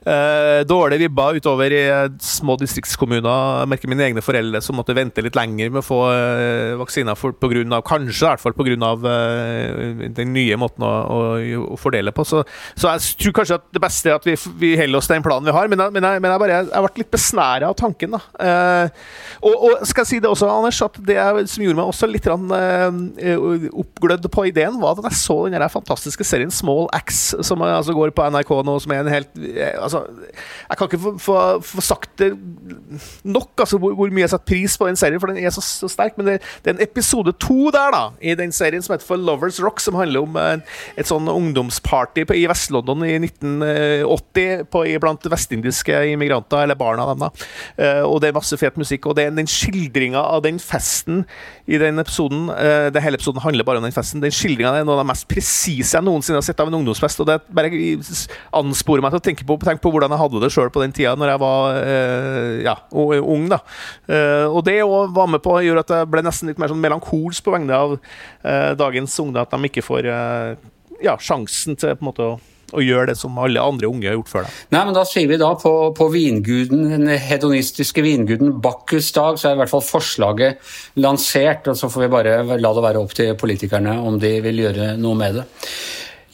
Uh, 0.06 0.62
dårlige 0.69 1.07
vibber 1.07 1.40
utover 1.40 1.74
i 1.74 1.80
uh, 1.90 2.04
små 2.22 2.54
distriktskommuner. 2.62 3.63
Jeg 3.63 3.69
merker 3.72 3.90
mine 3.90 4.04
egne 4.06 4.22
foreldre 4.22 4.60
som 4.62 4.78
måtte 4.78 4.94
vente 4.94 5.24
litt 5.25 5.34
lenger 5.34 5.72
med 5.74 5.81
å 5.81 5.86
få 5.86 5.98
uh, 6.13 6.75
vaksiner 6.78 7.18
for, 7.18 7.34
på 7.34 7.50
grunn 7.50 7.74
av, 7.74 7.81
kanskje 7.88 8.22
i 8.22 8.30
hvert 8.30 8.44
fall 8.44 8.54
pga. 8.54 8.78
Den 10.16 10.30
nye 10.36 10.60
måten 10.62 10.86
å, 10.86 10.92
å, 11.10 11.18
å 11.74 11.78
fordele 11.81 12.13
på. 12.13 12.22
Så, 12.28 12.44
så, 12.75 12.92
jeg 12.92 13.16
tror 13.24 13.34
kanskje 13.40 13.57
at 13.57 13.66
det 13.74 13.81
beste 13.81 14.12
er 14.12 14.19
at 14.19 14.28
vi, 14.30 14.36
vi 14.62 14.75
holder 14.78 15.00
oss 15.00 15.10
til 15.10 15.18
den 15.18 15.25
planen 15.25 15.50
vi 15.50 15.56
har, 15.57 15.72
men 15.74 15.81
jeg, 15.81 15.96
men 15.98 16.06
jeg, 16.06 16.22
men 16.22 16.36
jeg, 16.36 16.44
bare, 16.44 16.62
jeg 16.69 16.86
ble 16.86 17.02
litt 17.02 17.12
besnæra 17.18 17.74
av 17.74 17.80
tanken. 17.81 18.13
da. 18.13 18.22
Og, 19.42 19.56
og, 19.56 19.81
skal 19.90 20.06
jeg 20.06 20.12
si 20.12 20.22
det 20.22 20.30
også, 20.30 20.52
Anders, 20.54 20.84
at 20.86 21.02
det 21.10 21.18
som 21.50 21.66
gjorde 21.66 21.80
meg 21.81 21.90
også 21.90 22.12
litt 22.12 22.30
oppglødd 22.30 24.30
på 24.38 24.46
ideen, 24.52 24.78
var 24.81 25.02
at 25.02 25.10
jeg 25.10 25.22
så 25.24 25.40
den 25.50 25.68
fantastiske 25.74 26.28
serien 26.28 26.54
Small 26.54 26.86
Axe, 26.94 27.42
som 27.46 27.66
altså 27.66 27.98
går 27.98 28.13
på 28.13 28.30
NRK 28.38 28.56
nå, 28.69 28.78
som 28.86 28.94
er 28.94 29.02
en 29.02 29.13
helt 29.16 29.46
altså, 29.80 29.94
altså, 29.95 30.31
Jeg 30.69 30.77
kan 30.77 30.89
ikke 30.89 31.01
få, 31.01 31.13
få, 31.21 31.38
få 31.62 31.81
sagt 31.81 32.19
det 32.19 32.31
nok, 33.24 33.51
altså, 33.59 33.77
hvor, 33.77 33.94
hvor, 33.97 34.12
mye 34.12 34.25
jeg 34.25 34.33
setter 34.33 34.51
pris 34.51 34.77
på 34.77 34.88
den 34.89 35.00
serien, 35.00 35.19
for 35.21 35.31
den 35.31 35.39
er 35.44 35.53
så, 35.53 35.63
så 35.63 35.89
sterk. 35.92 36.18
Men 36.18 36.30
det, 36.30 36.38
det, 36.63 36.71
er 36.71 36.77
en 36.77 36.83
episode 36.86 37.36
to 37.42 37.71
der, 37.74 37.92
da, 37.95 38.03
i 38.21 38.36
den 38.38 38.53
serien 38.56 38.83
som 38.83 38.95
heter 38.95 39.07
For 39.07 39.19
Lovers 39.19 39.59
Rock, 39.63 39.81
som 39.83 39.97
handler 40.00 40.25
om 40.25 40.39
en, 40.39 40.63
eh, 40.63 40.83
et 41.01 41.09
sånn 41.09 41.30
ungdomsparty 41.31 42.25
på, 42.27 42.38
i 42.38 42.45
Vest-London 42.50 43.06
i 43.07 43.15
1980 43.21 44.65
på, 44.71 44.86
blant 45.01 45.30
vestindiske 45.31 46.01
immigranter, 46.12 46.63
eller 46.63 46.80
barna 46.80 47.07
dem, 47.12 47.25
da. 47.25 47.31
Uh, 47.80 48.03
og 48.07 48.19
det 48.24 48.30
er 48.30 48.38
masse 48.38 48.57
fet 48.59 48.77
musikk. 48.80 49.09
Og 49.09 49.18
det 49.18 49.27
er 49.27 49.36
den 49.36 49.50
skildringa 49.50 50.21
av 50.21 50.44
den 50.45 50.59
festen 50.62 51.24
i 51.65 51.80
den 51.81 52.00
episoden 52.01 52.50
uh, 52.51 52.88
det 52.94 53.03
Hele 53.06 53.19
episoden 53.19 53.44
handler 53.44 53.65
bare 53.68 53.81
om 53.81 53.86
den 53.86 53.94
festen. 53.94 54.24
Den 54.24 54.33
skildringa 54.33 54.71
er 54.80 54.88
noe 54.88 54.97
av 54.97 55.03
det 55.03 55.12
mest 55.12 55.27
presise 55.30 55.94
jeg 55.95 56.06
noensinne 56.06 56.39
har 56.39 56.45
sett 56.45 56.62
av 56.62 56.71
en 56.71 56.77
ungdomsfest. 56.80 57.21
Og 57.21 57.30
det 57.30 57.38
bare 57.53 57.69
ansporer 58.56 59.03
meg 59.03 59.13
til 59.13 59.21
å 59.21 59.25
tenke 59.27 59.47
på, 59.47 59.57
tenke 59.62 59.83
på 59.83 59.84
hvordan 59.93 60.15
jeg 60.15 60.21
hadde 60.23 60.41
det 60.43 60.51
sjøl 60.53 60.71
på 60.73 60.83
den 60.83 60.95
tida 60.95 61.15
når 61.19 61.33
jeg 61.33 61.41
var 61.43 61.79
uh, 61.79 62.55
ja, 62.65 62.75
ung. 62.91 63.47
da. 63.51 63.59
og 64.49 64.61
det 64.65 64.80
òg 64.83 65.13
var 65.15 65.30
med 65.31 65.44
på 65.44 65.57
å 65.57 65.61
gjøre 65.63 65.83
at 65.85 65.94
jeg 65.94 66.09
ble 66.11 66.23
nesten 66.25 66.49
litt 66.49 66.61
mer 66.61 66.71
sånn 66.71 66.81
melankolsk 66.83 67.45
på 67.45 67.54
vegne 67.56 67.77
av 67.77 67.95
dagens 68.80 69.19
unge. 69.21 69.42
At 69.42 69.54
de 69.54 69.69
ikke 69.69 69.85
får 69.85 70.09
ja, 71.04 71.15
sjansen 71.21 71.77
til 71.80 71.95
på 71.95 72.06
en 72.06 72.09
måte 72.11 72.27
å 72.27 72.35
og 72.73 72.83
gjøre 72.83 73.11
det 73.11 73.18
som 73.19 73.35
alle 73.42 73.61
andre 73.61 73.89
unge 73.89 74.09
har 74.09 74.18
gjort 74.18 74.31
før 74.31 74.45
deg. 74.47 74.61
Nei, 74.73 74.83
men 74.87 74.95
Da 74.97 75.04
sier 75.07 75.30
vi 75.30 75.39
da 75.42 75.51
på, 75.59 75.73
på 75.97 76.07
vinguden, 76.13 76.85
den 76.92 77.11
hedonistiske 77.21 78.04
vinguden 78.06 78.56
Bakkus 78.63 79.11
dag, 79.15 79.39
så 79.39 79.49
er 79.49 79.57
i 79.57 79.61
hvert 79.61 79.71
fall 79.71 79.85
forslaget 79.85 80.73
lansert. 81.04 81.69
og 81.71 81.77
Så 81.80 81.92
får 81.94 82.06
vi 82.06 82.13
bare 82.15 82.37
la 82.57 82.73
det 82.75 82.85
være 82.87 83.04
opp 83.04 83.13
til 83.18 83.35
politikerne 83.39 83.99
om 84.01 84.19
de 84.21 84.33
vil 84.45 84.65
gjøre 84.65 84.95
noe 85.01 85.19
med 85.19 85.39
det. 85.39 85.45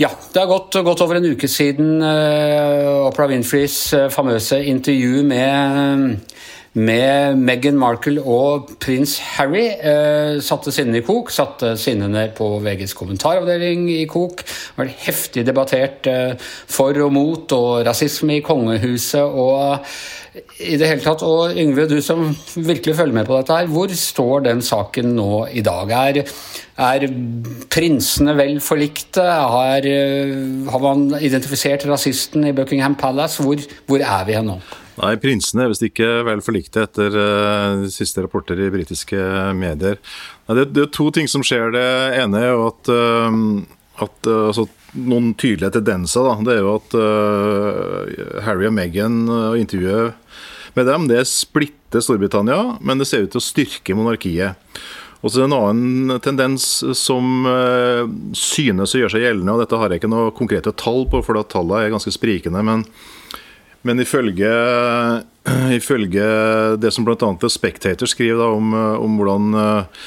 Ja, 0.01 0.10
det 0.34 0.39
har 0.39 0.48
gått, 0.50 0.74
godt 0.81 1.01
over 1.03 1.20
en 1.20 1.27
uke 1.36 1.46
siden 1.51 2.00
uh, 2.01 3.05
Opera 3.05 3.27
Winfreys 3.29 3.75
uh, 3.93 4.08
famøse 4.10 4.58
intervju 4.65 5.22
med 5.27 6.15
med 6.74 7.36
Meghan 7.36 7.75
Markle 7.75 8.22
og 8.24 8.70
prins 8.79 9.17
Harry 9.36 9.65
eh, 9.75 10.38
satte 10.43 10.72
sinnene 10.72 11.01
i 11.01 11.03
kok. 11.03 11.31
Satte 11.34 11.74
sinnene 11.79 12.29
på 12.36 12.48
VGs 12.63 12.96
kommentaravdeling 12.96 13.89
i 13.91 14.05
kok. 14.08 14.46
Vært 14.77 15.03
heftig 15.03 15.43
debattert 15.48 16.08
eh, 16.08 16.38
for 16.39 16.96
og 17.03 17.12
mot, 17.12 17.58
og 17.58 17.84
rasisme 17.88 18.39
i 18.39 18.46
kongehuset 18.46 19.20
og 19.20 19.84
i 20.32 20.78
det 20.80 20.88
hele 20.88 21.04
tatt. 21.04 21.24
Og 21.28 21.58
Yngve, 21.60 21.88
du 21.92 21.98
som 22.04 22.30
virkelig 22.56 22.96
følger 22.98 23.16
med 23.18 23.28
på 23.28 23.38
dette 23.38 23.58
her, 23.58 23.72
hvor 23.72 23.92
står 23.92 24.46
den 24.48 24.62
saken 24.64 25.16
nå 25.18 25.46
i 25.52 25.64
dag? 25.66 25.92
Er, 25.92 26.22
er 26.80 27.08
prinsene 27.72 28.36
vel 28.38 28.62
forlikte? 28.64 29.26
Har, 29.26 29.88
eh, 29.88 30.36
har 30.72 30.86
man 30.86 31.10
identifisert 31.20 31.88
rasisten 31.90 32.48
i 32.48 32.56
Buckingham 32.56 32.96
Palace? 32.96 33.44
Hvor, 33.44 33.60
hvor 33.90 34.06
er 34.06 34.24
vi 34.30 34.38
hen 34.40 34.50
nå? 34.54 34.62
Nei, 35.02 35.16
prinsene 35.18 35.66
er 35.66 35.72
visst 35.72 35.86
ikke 35.88 36.08
vel 36.28 36.44
forlikte 36.46 36.84
etter 36.86 37.16
uh, 37.16 37.86
siste 37.90 38.22
rapporter 38.22 38.60
i 38.60 38.70
britiske 38.70 39.18
medier. 39.58 39.98
Nei, 40.46 40.58
det, 40.60 40.66
det, 40.76 40.84
er 40.86 40.92
to 40.94 41.08
ting 41.16 41.30
som 41.32 41.44
skjer. 41.48 41.72
Det 41.74 41.86
ene 42.22 42.42
er 42.44 42.52
jo 42.52 42.66
at, 42.68 42.92
uh, 42.92 43.80
at 44.05 44.29
uh, 44.29 44.48
altså, 44.50 44.67
noen 44.98 45.31
tydelige 45.39 45.75
tendenser. 45.77 46.27
Da. 46.27 46.38
Det 46.46 46.55
er 46.55 46.63
jo 46.65 46.77
at 46.79 46.96
Harry 48.46 48.67
og 48.67 48.74
Meghan 48.75 49.22
og 49.31 49.60
intervjuet 49.60 50.17
med 50.75 50.88
dem, 50.88 51.05
det 51.08 51.22
splitter 51.27 52.03
Storbritannia, 52.03 52.77
men 52.79 53.00
det 53.00 53.08
ser 53.10 53.25
ut 53.25 53.34
til 53.34 53.41
å 53.41 53.43
styrke 53.43 53.96
monarkiet. 53.96 54.60
Og 55.22 55.31
så 55.31 55.41
er 55.41 55.43
det 55.43 55.48
En 55.51 55.55
annen 55.58 56.22
tendens 56.24 56.67
som 56.98 57.43
synes 58.36 58.96
å 58.96 59.01
gjøre 59.01 59.13
seg 59.15 59.25
gjeldende, 59.25 59.55
og 59.55 59.63
dette 59.63 59.79
har 59.79 59.91
jeg 59.91 60.01
ikke 60.01 60.12
noe 60.12 60.31
konkrete 60.36 60.72
tall 60.79 61.03
på, 61.12 61.20
for 61.24 61.39
tallene 61.43 61.88
er 61.88 61.93
ganske 61.93 62.13
sprikende. 62.15 62.63
men 62.63 62.86
Men 63.84 64.00
ifølge, 64.00 64.51
ifølge 65.79 66.25
det 66.77 66.91
som 66.93 67.05
bl.a. 67.05 67.17
The 67.17 67.50
Spectator 67.50 68.10
skriver 68.10 68.38
da, 68.43 68.50
om, 68.53 68.74
om 68.74 69.17
hvordan 69.17 69.55
uh, 69.58 70.05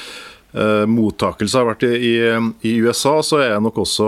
mottakelse 0.87 1.59
har 1.59 1.67
vært 1.67 1.83
i, 1.83 2.13
i, 2.63 2.71
USA, 2.79 3.17
så 3.25 3.41
er 3.43 3.57
nok 3.63 3.81
også 3.83 4.07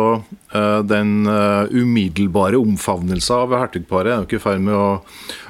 uh, 0.53 0.79
den 0.87 1.27
uh, 1.27 1.67
umiddelbare 1.67 2.59
omfavnelse 2.59 3.35
av 3.35 3.55
hertugparet 3.57 4.13
er 4.13 4.21
nok 4.23 4.35
i 4.37 4.39
ferd 4.39 4.63
med 4.63 4.77
å, 4.77 4.87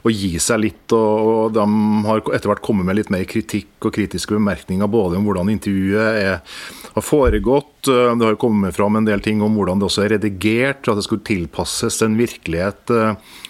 å, 0.01 0.13
gi 0.13 0.33
seg 0.41 0.63
litt. 0.63 0.95
Og, 0.97 1.29
og, 1.29 1.53
De 1.53 1.65
har 2.07 2.23
etter 2.33 2.49
hvert 2.49 2.63
kommet 2.65 2.89
med 2.89 2.97
litt 2.97 3.13
mer 3.13 3.27
kritikk 3.29 3.85
og 3.85 3.93
kritiske 3.93 4.33
bemerkninger 4.33 4.89
både 4.89 5.19
om 5.19 5.29
hvordan 5.29 5.53
intervjuet 5.53 6.21
er, 6.23 6.59
har 6.97 7.05
foregått. 7.05 7.75
Det 7.85 8.25
har 8.25 8.41
kommet 8.41 8.75
fram 8.75 8.97
en 8.97 9.07
del 9.07 9.21
ting 9.21 9.43
om 9.45 9.57
hvordan 9.59 9.81
det 9.81 9.91
også 9.91 10.07
er 10.07 10.15
redigert, 10.17 10.87
at 10.87 10.97
det 10.97 11.05
skulle 11.05 11.27
tilpasses 11.27 12.01
en 12.05 12.17
virkelighet 12.17 12.97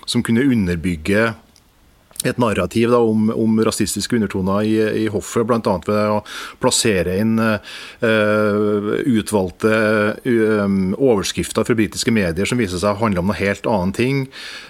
som 0.07 0.23
kunne 0.25 0.43
underbygge 0.43 1.29
et 2.25 2.39
narrativ 2.41 2.89
da, 2.91 2.99
om, 3.03 3.29
om, 3.29 3.59
rasistiske 3.65 4.15
undertoner 4.17 4.65
i, 4.65 4.75
i 5.03 5.07
hoffet, 5.11 5.45
bl.a. 5.47 5.75
ved 5.85 6.13
å 6.15 6.21
plassere 6.61 7.17
inn 7.21 7.35
uh, 7.37 7.59
utvalgte 9.05 9.73
uh, 10.25 10.77
overskrifter 10.97 11.67
fra 11.67 11.77
britiske 11.77 12.13
medier 12.13 12.49
som 12.49 12.61
viser 12.61 12.81
seg 12.81 12.95
å 12.95 13.03
handle 13.03 13.21
om 13.21 13.29
noe 13.31 13.37
helt 13.37 13.69
annet 13.69 13.99
ting. 13.99 14.23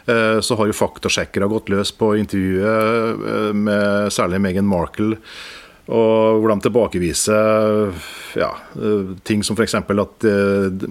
Uh, 0.10 0.44
så 0.44 0.60
har 0.60 0.68
jo 0.68 0.75
faktasjekkere 0.75 1.50
gått 1.51 1.72
løs 1.72 1.94
på 1.96 2.16
intervjuet 2.20 3.56
med 3.56 4.12
særlig 4.13 4.44
Meghan 4.44 4.68
Markle 4.68 5.22
og 5.88 6.41
hvor 6.41 6.51
de 6.51 6.63
tilbakeviser 6.65 7.94
ja, 8.36 8.50
ting 9.24 9.44
som 9.44 9.56
f.eks. 9.56 9.75
at 9.77 9.88
uh, 10.27 10.88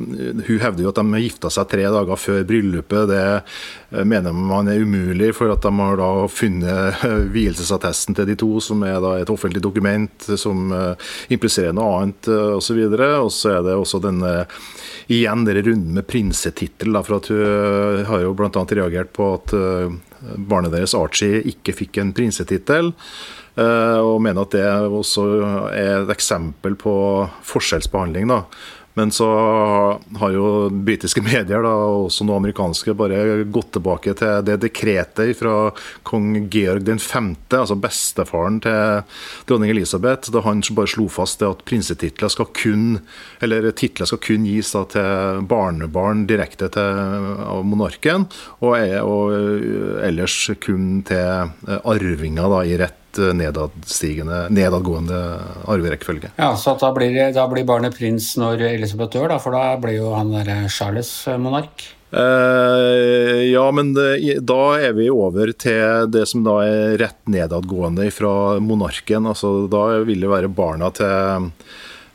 hun 0.46 0.62
hevder 0.62 0.82
jo 0.86 0.92
at 0.92 1.00
de 1.00 1.20
gifta 1.20 1.50
seg 1.52 1.68
tre 1.68 1.84
dager 1.92 2.20
før 2.20 2.46
bryllupet. 2.48 3.10
Det 3.10 3.20
uh, 3.36 4.00
mener 4.08 4.32
man 4.32 4.70
er 4.72 4.80
umulig, 4.80 5.34
for 5.36 5.52
at 5.52 5.62
de 5.66 5.72
har 5.76 6.00
da 6.00 6.08
funnet 6.32 7.04
uh, 7.04 7.20
vielsesattesten 7.34 8.16
til 8.16 8.30
de 8.32 8.38
to, 8.40 8.50
som 8.64 8.82
er 8.88 8.98
da 9.04 9.18
et 9.20 9.32
offentlig 9.32 9.62
dokument 9.64 10.30
som 10.40 10.72
impliserer 11.32 11.76
noe 11.76 12.00
annet 12.00 12.28
osv. 12.56 12.82
Og 12.96 13.30
så 13.34 13.58
er 13.58 13.64
det 13.66 13.76
også 13.76 14.00
denne 14.02 14.34
igjen 15.12 15.44
denne 15.46 15.62
runden 15.62 15.94
med 16.00 16.08
prinsetittel. 16.08 16.96
For 17.04 17.20
at 17.20 17.30
hun 17.30 18.04
har 18.08 18.24
jo 18.24 18.34
bl.a. 18.36 18.50
reagert 18.80 19.12
på 19.16 19.34
at 19.36 19.54
barnet 20.48 20.72
deres 20.72 20.96
Archie 20.96 21.44
ikke 21.52 21.76
fikk 21.76 22.00
en 22.02 22.14
prinsetittel. 22.16 22.94
Eh, 23.56 23.98
og 24.04 24.20
mener 24.20 24.44
at 24.44 24.52
det 24.52 24.64
også 24.68 25.28
er 25.72 26.02
et 26.02 26.16
eksempel 26.16 26.76
på 26.76 26.96
forskjellsbehandling. 27.54 28.28
da. 28.28 28.42
Men 28.96 29.10
så 29.12 29.26
har 30.16 30.30
jo 30.32 30.70
britiske 30.70 31.20
medier, 31.26 31.60
da, 31.60 31.68
og 31.68 32.06
også 32.06 32.24
noen 32.24 32.40
amerikanske, 32.40 32.94
bare 32.96 33.44
gått 33.52 33.74
tilbake 33.76 34.14
til 34.16 34.40
det 34.48 34.56
dekretet 34.62 35.36
fra 35.36 35.68
kong 36.08 36.46
Georg 36.52 36.88
5., 36.88 37.28
altså 37.58 37.76
bestefaren 37.80 38.58
til 38.64 39.04
dronning 39.48 39.74
Elisabeth, 39.74 40.32
da 40.32 40.40
han 40.48 40.64
bare 40.76 40.92
slo 40.94 41.10
fast 41.12 41.44
at 41.44 41.64
prinsetitler 41.68 42.32
skal 42.32 42.48
kun 42.56 42.98
eller 43.44 43.68
titler 43.76 44.08
skal 44.08 44.22
kun 44.24 44.48
gis 44.48 44.72
da, 44.72 44.86
til 44.96 45.44
barnebarn 45.48 46.24
direkte 46.28 46.72
til, 46.72 47.00
av 47.44 47.64
monarken, 47.68 48.28
og, 48.64 48.76
og 49.04 50.00
ellers 50.08 50.38
kun 50.64 51.02
til 51.04 51.76
arvinger 51.84 52.48
da, 52.48 52.64
i 52.64 52.80
rett 52.80 53.02
Eh, 53.18 54.48
nedadgående 54.50 55.20
arverekkefølge. 55.66 56.32
Ja, 56.36 56.52
så 56.56 56.76
da 56.80 56.92
blir, 56.96 57.16
da 57.34 57.46
blir, 57.50 57.66
barnet 57.68 57.96
prins 57.98 58.34
når 58.40 58.64
Elisabeth 58.72 59.16
dør, 59.16 59.30
da, 59.34 59.40
for 59.42 59.56
da 59.56 59.76
blir 59.80 59.98
jo 60.00 60.14
han 60.16 60.32
der 60.34 60.68
Charles 60.72 61.12
eh, 61.28 61.38
monark? 61.40 61.92
Uh, 62.16 63.42
ja, 63.50 63.64
men 63.74 63.90
det, 63.96 64.38
da 64.46 64.60
er 64.78 64.94
vi 64.96 65.08
over 65.10 65.50
til 65.58 66.06
det 66.08 66.22
som 66.30 66.44
da 66.46 66.60
er 66.62 66.94
rett 67.02 67.18
nedadgående 67.28 68.06
fra 68.14 68.60
monarken. 68.62 69.26
altså 69.32 69.66
Da 69.70 70.04
vil 70.06 70.22
det 70.22 70.30
være 70.30 70.52
barna 70.54 70.92
til 70.94 71.04
Eh, 71.06 71.66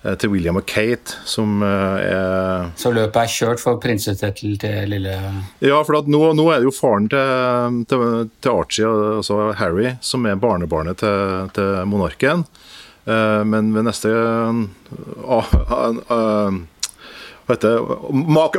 til 0.01 0.31
William 0.33 0.57
og 0.57 0.65
Kate, 0.65 1.19
som 1.29 1.61
eh, 1.61 1.97
er 2.09 2.69
Så 2.79 2.89
løpet 2.93 3.19
er 3.21 3.29
kjørt 3.29 3.61
for 3.61 3.77
prinsetettel 3.81 4.57
til 4.61 4.89
lille 4.89 5.13
Ja, 5.61 5.81
for 5.85 6.01
nå, 6.09 6.21
nå, 6.37 6.47
er 6.49 6.61
det 6.61 6.69
jo 6.71 6.73
faren 6.73 7.09
til, 7.11 7.81
til, 7.91 8.05
til, 8.41 8.51
Archie, 8.51 8.89
altså 9.19 9.51
Harry, 9.59 9.91
som 10.01 10.25
er 10.25 10.41
barnebarnet 10.41 11.01
til, 11.03 11.51
til 11.53 11.85
monarken. 11.89 12.47
Eh, 13.05 13.43
men 13.45 13.71
ved 13.75 13.85
neste 13.87 14.09
uh, 14.13 14.65
uh, 15.25 15.53
uh, 16.09 16.59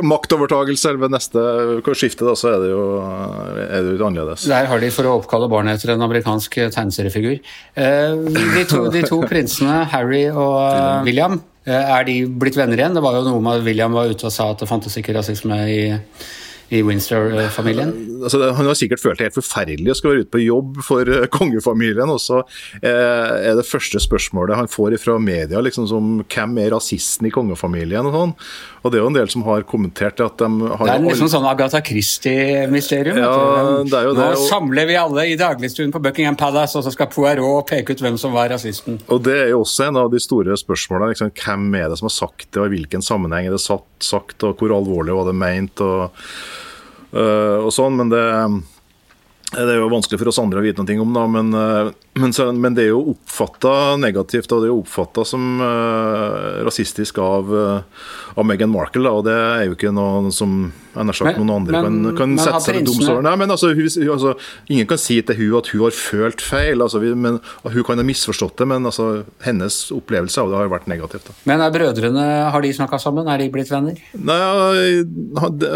maktovertagelse 0.03 0.89
eller 0.89 1.01
ved 1.05 1.13
neste 1.15 1.43
skifte, 1.97 2.25
da, 2.27 2.35
så 2.37 2.51
er 2.53 2.59
det 2.63 2.69
jo, 2.71 2.83
er 3.63 3.87
det 3.87 3.95
jo 3.97 4.07
annerledes. 4.07 4.45
Der 4.49 4.69
har 4.69 4.83
de 4.83 4.91
for 4.93 5.09
å 5.09 5.15
oppkalle 5.21 5.49
barnet 5.51 5.79
etter 5.79 5.93
en 5.95 6.05
amerikansk 6.05 6.59
tegneseriefigur. 6.75 7.39
Eh, 7.75 8.13
de 8.35 8.67
de 8.93 9.03
to 9.07 9.21
prinsene, 9.29 9.83
Harry 9.93 10.25
og 10.29 11.05
William, 11.07 11.39
eh, 11.65 11.73
er 11.97 12.07
de 12.07 12.19
blitt 12.27 12.57
venner 12.59 12.79
igjen? 12.79 12.93
Det 12.93 13.03
var 13.03 13.19
jo 13.19 13.25
noe 13.27 13.41
med 13.43 13.61
at 13.61 13.67
William 13.67 13.93
var 13.95 14.11
ute 14.11 14.29
og 14.29 14.35
sa 14.35 14.51
at 14.51 14.63
det 14.63 14.69
fantes 14.69 14.97
ikke 14.99 15.15
rasisme 15.17 15.59
i 15.69 15.81
i 16.73 16.81
Windsor-familien? 16.81 17.91
Altså, 18.23 18.39
han 18.57 18.65
har 18.65 18.77
sikkert 18.77 19.01
følt 19.03 19.19
det 19.19 19.27
helt 19.27 19.37
forferdelig 19.37 19.93
å 19.93 19.97
skal 19.97 20.13
være 20.13 20.25
ute 20.25 20.33
på 20.33 20.41
jobb 20.41 20.79
for 20.85 21.09
eh, 21.11 21.25
kongefamilien. 21.33 22.09
Og 22.09 22.21
så 22.23 22.39
eh, 22.79 23.49
er 23.51 23.57
det 23.59 23.65
første 23.67 24.01
spørsmålet 24.01 24.57
han 24.57 24.71
får 24.71 24.95
fra 25.01 25.19
media 25.21 25.61
liksom 25.63 25.85
som 25.89 26.13
hvem 26.23 26.57
er 26.63 26.73
rasisten 26.73 27.29
i 27.29 27.33
kongefamilien? 27.33 28.09
Og 28.09 28.17
sånn. 28.17 28.33
Og 28.83 28.91
det 28.91 28.99
er 28.99 29.03
jo 29.03 29.11
en 29.11 29.19
del 29.19 29.29
som 29.31 29.45
har 29.47 29.67
kommentert 29.69 30.23
at 30.23 30.41
de 30.41 30.49
har 30.49 30.89
Det 30.89 30.95
er 30.95 31.05
liksom 31.05 31.29
sånn 31.31 31.45
Agatha 31.47 31.83
Christie-mysterium. 31.85 33.21
Ja, 33.21 33.35
det 33.85 33.99
er 33.99 34.09
jo 34.09 34.17
det. 34.17 34.31
Nå 34.33 34.47
samler 34.49 34.89
vi 34.89 34.97
alle 34.99 35.27
i 35.29 35.37
dagligstuen 35.39 35.93
på 35.93 36.01
Buckingham 36.03 36.39
Palace, 36.39 36.77
og 36.79 36.87
så 36.87 36.95
skal 36.95 37.11
Poirot 37.13 37.69
peke 37.69 37.93
ut 37.93 38.03
hvem 38.03 38.17
som 38.19 38.33
var 38.35 38.49
rasisten. 38.53 38.97
Og 39.13 39.21
det 39.27 39.37
er 39.45 39.53
jo 39.53 39.61
også 39.61 39.91
en 39.91 40.01
av 40.01 40.11
de 40.13 40.21
store 40.23 40.57
spørsmålene. 40.59 41.13
Liksom, 41.13 41.31
hvem 41.37 41.69
er 41.79 41.93
det 41.93 42.01
som 42.01 42.09
har 42.09 42.17
sagt 42.17 42.49
det, 42.49 42.59
og 42.59 42.67
i 42.67 42.77
hvilken 42.79 43.05
sammenheng 43.05 43.47
er 43.47 43.55
det 43.55 43.61
satt, 43.63 43.87
sagt, 44.03 44.41
og 44.43 44.59
hvor 44.59 44.73
alvorlig 44.75 45.15
var 45.15 45.29
det 45.29 45.37
meint? 45.37 45.83
og 45.83 46.09
Eh, 46.09 46.62
og 47.21 47.69
sånn, 47.73 47.97
men 47.99 48.09
det, 48.09 48.23
det 49.53 49.67
er 49.67 49.81
jo 49.81 49.91
vanskelig 49.91 50.17
for 50.21 50.31
oss 50.31 50.41
andre 50.41 50.61
å 50.61 50.65
vite 50.65 50.81
noe 50.81 51.03
om, 51.03 51.13
da, 51.13 51.25
men, 51.29 51.53
eh, 51.53 51.91
men, 52.13 52.33
så, 52.33 52.51
men 52.53 52.75
det 52.77 52.85
er 52.85 52.91
jo 52.91 53.15
oppfatta 53.15 53.95
negativt 53.97 54.51
og 54.53 54.61
det 54.61 54.69
er 54.69 54.73
jo 54.73 54.81
oppfatta 54.83 55.25
som 55.25 55.57
uh, 55.63 56.61
rasistisk 56.65 57.17
av, 57.23 57.49
uh, 57.49 58.09
av 58.37 58.45
Meghan 58.45 58.69
Markle. 58.69 59.09
Og 59.09 59.25
det 59.25 59.33
er 59.33 59.65
jo 59.67 59.77
ikke 59.77 59.93
noe 59.95 60.29
som 60.35 60.67
jeg 60.93 61.07
nær 61.09 61.17
sagt 61.17 61.39
noen 61.39 61.51
andre 61.55 61.79
men, 61.81 61.95
kan, 62.13 62.17
kan 62.19 62.33
sette 62.37 62.59
seg 62.67 62.77
i 62.77 62.83
domstolen. 62.85 63.25
Nei, 63.25 63.33
men 63.41 63.53
altså, 63.53 63.71
hun, 63.73 63.87
altså, 64.13 64.35
Ingen 64.69 64.89
kan 64.89 64.99
si 65.01 65.17
til 65.25 65.39
hun 65.39 65.55
at 65.57 65.71
hun 65.73 65.81
har 65.87 65.95
følt 65.97 66.43
feil. 66.45 66.83
Altså, 66.85 67.01
vi, 67.01 67.13
men, 67.17 67.39
hun 67.65 67.87
kan 67.87 67.97
ha 67.97 68.05
misforstått 68.05 68.61
det, 68.61 68.67
men 68.69 68.85
altså, 68.85 69.07
hennes 69.45 69.79
opplevelse 69.95 70.43
av 70.43 70.51
det 70.51 70.59
har 70.59 70.69
vært 70.69 70.89
negativt. 70.91 71.31
Da. 71.31 71.35
Men 71.49 71.63
er 71.65 71.73
brødrene 71.73 72.27
har 72.53 72.65
de 72.65 72.73
snakka 72.77 73.01
sammen? 73.01 73.29
Er 73.31 73.41
de 73.41 73.49
blitt 73.53 73.73
venner? 73.73 73.97
Nei, 74.13 74.37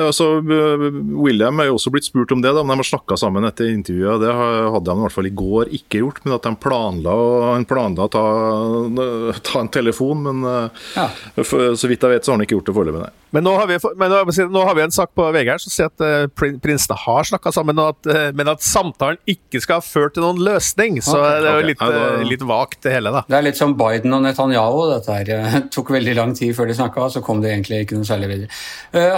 altså, 0.05 0.29
William 0.45 1.65
er 1.65 1.71
jo 1.71 1.79
også 1.79 1.93
blitt 1.95 2.11
spurt 2.11 2.35
om 2.35 2.45
det, 2.45 2.53
da, 2.53 2.61
om 2.61 2.75
de 2.75 2.77
har 2.77 2.91
snakka 2.91 3.17
sammen 3.17 3.49
etter 3.49 3.73
intervjuet. 3.73 4.21
Det 4.21 4.37
hadde 4.37 4.93
han 4.93 5.01
i 5.01 5.07
hvert 5.07 5.17
fall 5.17 5.31
i 5.31 5.35
går 5.41 5.73
ikke 5.81 6.05
gjort 6.05 6.21
men 6.27 6.37
at 6.37 6.47
de 6.47 6.53
planla, 6.61 7.15
planla 7.69 8.07
å 8.07 8.11
ta, 8.11 8.23
ta, 9.41 9.61
en 9.63 9.71
telefon. 9.73 10.27
Men 10.27 10.69
ja. 10.95 11.07
for, 11.41 11.73
så 11.79 11.89
vidt 11.89 12.03
jeg 12.03 12.17
vet, 12.17 12.25
så 12.25 12.33
har 12.33 12.39
han 12.39 12.45
ikke 12.45 12.59
gjort 12.59 12.71
det 12.71 12.77
foreløpig, 12.77 13.05
nei. 13.07 13.13
Men 13.35 13.43
nå 13.43 13.53
har, 13.59 13.67
vi, 13.67 13.77
men 13.99 14.13
nå 14.53 14.61
har 14.63 14.75
vi 14.77 14.83
en 14.85 14.93
sak 14.93 15.11
på 15.17 15.25
VG 15.35 15.49
her 15.51 15.59
som 15.59 15.73
sier 15.73 15.89
at 15.89 16.03
uh, 16.03 16.47
prinsene 16.63 16.95
har 17.01 17.27
snakka 17.27 17.51
sammen, 17.55 17.79
at, 17.83 18.07
uh, 18.07 18.29
men 18.37 18.51
at 18.51 18.63
samtalen 18.63 19.19
ikke 19.27 19.59
skal 19.63 19.81
ha 19.81 19.83
ført 19.83 20.15
til 20.15 20.23
noen 20.23 20.39
løsning. 20.45 21.01
Så 21.03 21.17
okay, 21.17 21.41
det 21.43 21.49
er 21.51 21.59
jo 21.59 21.67
litt, 21.67 21.83
uh, 21.83 22.23
litt, 22.27 22.45
vagt, 22.47 22.79
det 22.85 22.95
hele. 22.95 23.11
da. 23.11 23.25
Det 23.27 23.37
er 23.39 23.47
litt 23.49 23.59
som 23.59 23.75
Biden 23.77 24.15
og 24.15 24.23
Netanyahu. 24.23 24.79
Dette 24.93 25.19
her. 25.19 25.25
Det 25.57 25.73
tok 25.73 25.89
veldig 25.91 26.13
lang 26.15 26.31
tid 26.37 26.53
før 26.55 26.69
de 26.69 26.75
snakka, 26.77 27.07
så 27.11 27.21
kom 27.25 27.41
det 27.43 27.49
egentlig 27.51 27.81
ikke 27.83 27.97
noe 27.97 28.07
særlig 28.07 28.29
videre. 28.29 28.47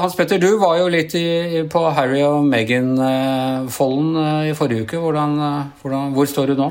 Hans 0.02 0.16
Petter, 0.18 0.40
du 0.42 0.58
var 0.62 0.78
jo 0.80 0.88
litt 0.92 1.14
i, 1.18 1.62
på 1.70 1.82
Harry 1.94 2.22
og 2.26 2.48
Meghan-folden 2.50 4.48
i 4.50 4.56
forrige 4.58 4.88
uke. 4.88 5.00
Hvordan, 5.02 5.36
hvordan, 5.82 6.14
hvor 6.16 6.30
står 6.30 6.52
du 6.52 6.60
nå? 6.60 6.70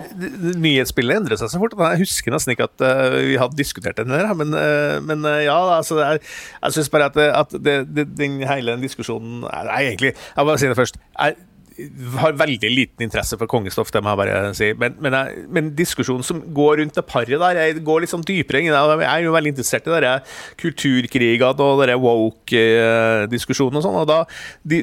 Nyhetsbildet 0.58 1.20
endrer 1.20 1.40
seg 1.40 1.52
så 1.52 1.60
fort. 1.62 1.76
Jeg 1.78 2.02
husker 2.02 2.34
nesten 2.34 2.54
ikke 2.54 2.68
at 2.68 2.86
vi 3.28 3.38
hadde 3.40 3.58
diskutert 3.58 4.00
det, 4.00 4.08
men, 4.40 4.56
men 5.06 5.28
ja, 5.44 5.58
altså, 5.78 6.00
er, 6.02 6.22
jeg 6.64 6.76
syns 6.78 6.92
bare 6.92 7.10
at 7.12 7.20
at 7.34 7.54
det, 7.54 7.78
det, 7.94 8.08
den 8.18 8.40
hele 8.48 8.74
den 8.74 8.84
diskusjonen 8.84 9.44
Nei, 9.48 9.84
egentlig, 9.90 10.14
jeg 10.14 10.48
bare 10.48 10.58
si 10.60 10.70
det 10.70 10.78
først. 10.78 10.98
Jeg 11.18 11.36
har 12.18 12.34
veldig 12.34 12.70
liten 12.72 13.04
interesse 13.06 13.36
for 13.38 13.50
kongestoff, 13.50 13.92
det 13.94 14.02
må 14.02 14.12
jeg 14.12 14.20
bare 14.20 14.38
si. 14.56 14.70
Men, 14.78 14.96
men, 15.04 15.14
jeg, 15.14 15.44
men 15.54 15.70
diskusjonen 15.78 16.26
som 16.26 16.40
går 16.54 16.80
rundt 16.80 16.98
det 16.98 17.04
paret 17.06 17.38
der, 17.38 17.60
jeg 17.62 17.82
går 17.86 18.06
sånn 18.10 18.26
dypere 18.26 18.62
inn. 18.62 18.72
Jeg 18.72 19.06
er 19.06 19.24
jo 19.24 19.34
veldig 19.34 19.54
interessert 19.54 19.86
i 19.86 20.00
de 20.02 20.14
kulturkrigene 20.58 21.68
og 21.68 21.84
de 21.86 21.98
woke-diskusjonene 22.02 23.80
og 23.80 23.86
sånn. 23.86 24.00
og 24.02 24.08
da 24.10 24.20
de, 24.68 24.82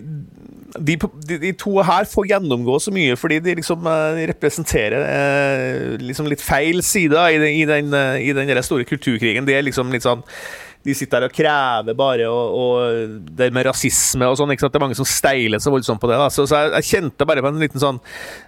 de, 0.80 0.98
de, 1.28 1.40
de, 1.44 1.54
to 1.60 1.76
her 1.84 2.08
får 2.10 2.30
gjennomgå 2.32 2.80
så 2.84 2.94
mye 2.96 3.16
fordi 3.20 3.42
de 3.44 3.58
liksom 3.60 3.88
uh, 3.88 4.22
representerer 4.32 5.04
uh, 5.04 5.96
liksom 6.02 6.30
litt 6.32 6.44
feil 6.44 6.84
side 6.84 7.28
i 7.36 7.42
den, 7.42 7.52
i 7.60 7.66
den, 7.70 7.92
uh, 7.96 8.16
i 8.20 8.32
den 8.36 8.64
store 8.64 8.88
kulturkrigen. 8.88 9.48
De 9.48 9.56
er 9.56 9.68
liksom 9.68 9.92
litt 9.94 10.08
sånn 10.08 10.24
de 10.86 10.94
sitter 10.94 11.24
der 11.24 11.32
og 11.32 11.36
krever 11.36 11.98
bare, 11.98 12.28
og, 12.30 12.56
og 12.56 13.16
det 13.38 13.50
med 13.56 13.66
rasisme 13.66 14.28
og 14.30 14.38
sånn. 14.38 14.54
ikke 14.54 14.66
sant? 14.66 14.76
Det 14.76 14.80
er 14.80 14.86
mange 14.86 14.98
som 14.98 15.08
steiler 15.10 15.62
så 15.62 15.74
voldsomt 15.74 16.02
på 16.02 16.10
det. 16.12 16.20
da, 16.22 16.30
Så, 16.34 16.46
så 16.50 16.62
jeg, 16.62 16.74
jeg, 16.78 16.90
kjente 16.96 17.28
bare 17.28 17.42
på 17.42 17.50
en 17.50 17.62
liten 17.62 17.82
sånn 17.82 18.00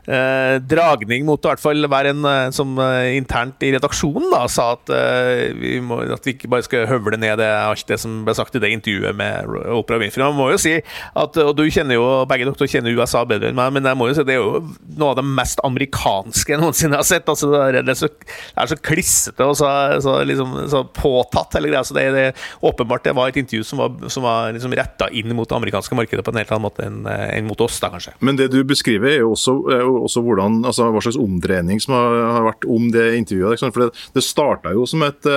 eh, 0.06 0.58
dragning 0.62 1.26
mot 1.28 1.42
i 1.42 1.50
hvert 1.50 1.64
fall 1.64 1.90
være 1.90 2.14
en 2.14 2.28
eh, 2.30 2.50
som 2.56 2.78
eh, 2.84 3.16
internt 3.18 3.64
i 3.66 3.72
redaksjonen 3.76 4.30
da, 4.34 4.44
sa 4.52 4.70
at, 4.76 4.94
eh, 4.94 5.56
vi 5.58 5.78
må, 5.84 6.00
at 6.14 6.28
vi 6.28 6.36
ikke 6.36 6.52
bare 6.52 6.66
skal 6.68 6.88
høvle 6.92 7.20
ned 7.20 7.40
det, 7.42 7.50
alt 7.50 7.88
det 7.90 8.00
som 8.02 8.22
ble 8.28 8.36
sagt 8.38 8.58
i 8.58 8.62
det 8.64 8.72
intervjuet 8.76 9.18
med 9.18 9.50
Oprah 9.74 10.02
Winfrey. 10.02 10.26
Man 10.26 10.38
må 10.38 10.52
jo 10.54 10.62
si 10.62 10.76
at, 10.78 11.42
og 11.42 11.54
du 11.58 11.66
kjenner 11.74 11.98
jo, 11.98 12.06
Begge 12.28 12.48
dere 12.48 12.68
kjenner 12.70 12.96
USA 12.98 13.24
bedre 13.28 13.52
enn 13.52 13.58
meg, 13.58 13.74
men 13.76 13.88
jeg 13.88 13.98
må 13.98 14.10
jo 14.10 14.18
si 14.18 14.26
det 14.28 14.36
er 14.36 14.42
jo 14.42 14.62
noe 15.00 15.14
av 15.14 15.20
det 15.20 15.26
mest 15.38 15.62
amerikanske 15.66 16.54
jeg 16.54 16.62
noensinne 16.62 17.00
har 17.00 17.08
sett. 17.08 17.28
altså 17.30 17.50
det 17.52 17.82
er, 17.82 17.98
så, 17.98 18.10
det 18.12 18.64
er 18.64 18.72
så, 18.72 18.78
klissete 18.88 19.48
og 19.48 19.58
så, 19.60 19.70
så, 20.04 20.18
liksom, 20.28 20.56
så 20.72 20.84
påtatt, 20.96 21.58
hele 21.58 21.72
greia. 21.72 21.84
så 21.88 21.96
det, 21.98 22.08
det, 22.16 22.27
åpenbart 22.66 23.06
det 23.08 23.16
var 23.18 23.32
et 23.32 23.40
intervju 23.44 23.68
som 23.68 23.82
var, 23.82 24.10
som 24.14 24.26
var 24.26 24.52
liksom 24.56 24.76
retta 24.78 25.10
inn 25.12 25.34
mot 25.38 25.50
det 25.50 25.58
amerikanske 25.58 25.98
markedet 25.98 26.26
på 26.26 26.34
en 26.34 26.42
helt 26.42 26.54
annen 26.54 26.68
måte 26.68 26.88
enn, 26.88 27.00
enn 27.08 27.48
mot 27.50 27.62
oss, 27.64 27.80
da 27.84 27.92
kanskje. 27.94 28.16
Men 28.20 28.40
det 28.40 28.50
du 28.54 28.60
beskriver, 28.68 29.12
er 29.14 29.24
jo 29.24 29.34
også, 29.36 29.58
er 29.76 29.88
også 29.88 30.24
hvordan, 30.26 30.62
altså, 30.68 30.92
hva 30.94 31.04
slags 31.06 31.20
omdreining 31.22 31.82
som 31.84 31.98
har, 31.98 32.20
har 32.38 32.52
vært 32.52 32.70
om 32.78 32.92
det 32.94 33.08
intervjuet. 33.22 33.66
For 33.68 33.88
det, 33.88 34.06
det 34.18 34.26
starta 34.26 34.76
jo 34.76 34.88
som 34.90 35.06
et 35.08 35.34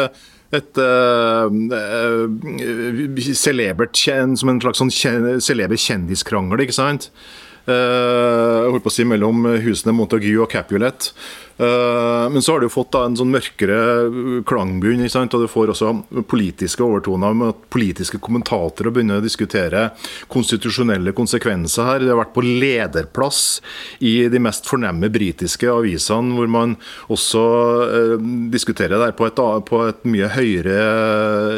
et 0.51 0.81
uh, 0.83 1.47
celebert, 3.39 3.95
som 3.95 4.51
en 4.51 4.59
slags 4.63 4.83
sånn 4.83 4.91
celeber 4.91 5.79
kjendiskrangel, 5.79 6.65
ikke 6.65 6.75
sant? 6.75 7.11
Uh, 7.69 8.71
holdt 8.71 8.85
på 8.87 8.91
å 8.91 8.95
si 8.95 9.07
mellom 9.07 9.45
husene 9.65 9.95
Montague 9.95 10.39
og 10.41 10.51
Capulet. 10.53 11.13
Eh, 11.61 12.31
men 12.31 12.43
så 12.43 12.53
har 12.53 12.63
du 12.63 12.71
fått 12.73 12.97
en 12.97 13.17
sånn 13.19 13.33
mørkere 13.35 13.77
klangbunn, 14.49 15.03
og 15.05 15.43
du 15.43 15.49
får 15.51 15.73
også 15.75 15.91
politiske 16.31 16.85
overtoner 16.87 17.37
med 17.37 17.53
at 17.53 17.67
politiske 17.75 18.21
kommentatorer 18.23 18.95
begynner 18.95 19.21
å 19.21 19.25
diskutere 19.25 19.91
konstitusjonelle 20.33 21.13
konsekvenser 21.17 21.89
her. 21.89 22.01
Det 22.01 22.15
har 22.15 22.23
vært 22.23 22.35
på 22.37 22.47
lederplass 22.47 23.43
i 24.01 24.15
de 24.33 24.41
mest 24.41 24.71
fornemme 24.71 25.13
britiske 25.13 25.69
avisene, 25.69 26.33
hvor 26.39 26.49
man 26.49 26.79
også 27.13 27.45
eh, 27.91 28.17
diskuterer 28.57 28.97
det 29.05 29.13
på 29.21 29.29
et, 29.29 29.45
på 29.69 29.85
et 29.91 30.05
mye 30.09 30.33
høyere 30.33 30.79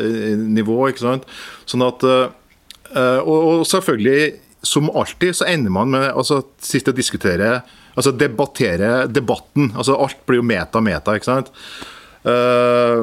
eh, 0.03 0.33
nivå. 0.35 0.81
ikke 0.91 1.07
sant? 1.07 1.31
Sånn 1.69 1.87
at, 1.87 2.03
eh, 2.03 3.21
og 3.23 3.63
selvfølgelig, 3.71 4.33
som 4.63 4.91
alltid, 4.91 5.37
så 5.37 5.49
ender 5.51 5.75
man 5.75 5.91
med 5.93 6.09
altså, 6.11 6.43
sist 6.63 6.91
å 6.91 6.97
diskutere 6.97 7.61
altså 7.95 8.13
debattere 8.17 9.07
debatten. 9.11 9.73
altså 9.77 9.99
Alt 10.01 10.23
blir 10.27 10.41
jo 10.41 10.47
meta-meta, 10.47 11.17
ikke 11.19 11.29
sant. 11.29 11.51
Uh, 12.23 13.03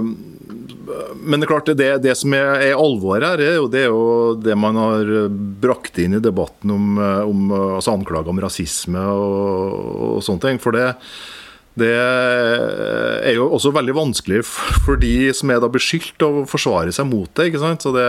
men 1.20 1.36
det 1.36 1.46
er 1.46 1.50
klart, 1.52 1.72
det, 1.76 1.90
det 2.06 2.14
som 2.18 2.34
er, 2.34 2.54
er 2.70 2.80
alvoret 2.80 3.28
her, 3.28 3.44
er 3.44 3.58
jo, 3.60 3.68
det 3.72 3.82
er 3.84 3.90
jo 3.92 4.38
det 4.40 4.56
man 4.58 4.80
har 4.80 5.12
brakt 5.62 6.00
inn 6.02 6.16
i 6.18 6.24
debatten 6.24 6.72
om, 6.74 6.96
om 7.28 7.52
altså 7.76 7.98
anklager 7.98 8.32
om 8.32 8.40
rasisme 8.42 9.04
og, 9.12 9.76
og 10.16 10.24
sånne 10.26 10.46
ting. 10.46 10.62
For 10.64 10.74
det, 10.74 10.88
det 11.80 11.92
er 12.00 13.36
jo 13.36 13.50
også 13.58 13.74
veldig 13.76 13.98
vanskelig 13.98 14.42
for 14.48 15.00
de 15.00 15.30
som 15.36 15.52
er 15.52 15.62
da 15.62 15.70
beskyldt, 15.72 16.26
å 16.26 16.48
forsvare 16.50 16.96
seg 16.96 17.12
mot 17.12 17.30
det. 17.36 17.52
ikke 17.52 17.62
sant? 17.62 17.86
Så 17.86 17.94
det, 17.96 18.08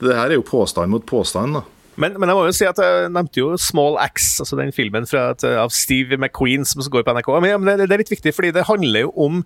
det 0.00 0.16
her 0.16 0.30
er 0.30 0.38
jo 0.38 0.46
påstand 0.46 0.94
mot 0.94 1.04
påstand. 1.08 1.58
da. 1.58 1.66
Men, 1.98 2.14
men, 2.14 2.30
jeg 2.30 2.38
må 2.38 2.46
jo 2.46 2.54
si 2.54 2.66
at 2.68 2.78
jeg 2.78 3.10
nevnte 3.10 3.40
jo 3.40 3.56
Small 3.60 3.98
Axe, 4.00 4.38
altså 4.42 4.58
den 4.60 4.70
filmen 4.74 5.08
fra, 5.10 5.32
av 5.58 5.74
Steve 5.74 6.18
McQueen 6.18 6.66
som 6.68 6.84
går 6.86 7.04
på 7.06 7.14
NRK. 7.16 7.30
Men, 7.42 7.64
men 7.64 7.72
det, 7.74 7.88
det, 7.88 7.96
er 7.96 8.04
litt 8.04 8.14
viktig, 8.14 8.34
fordi 8.36 8.54
det 8.54 8.68
handler 8.68 9.08
jo 9.08 9.12
om 9.18 9.42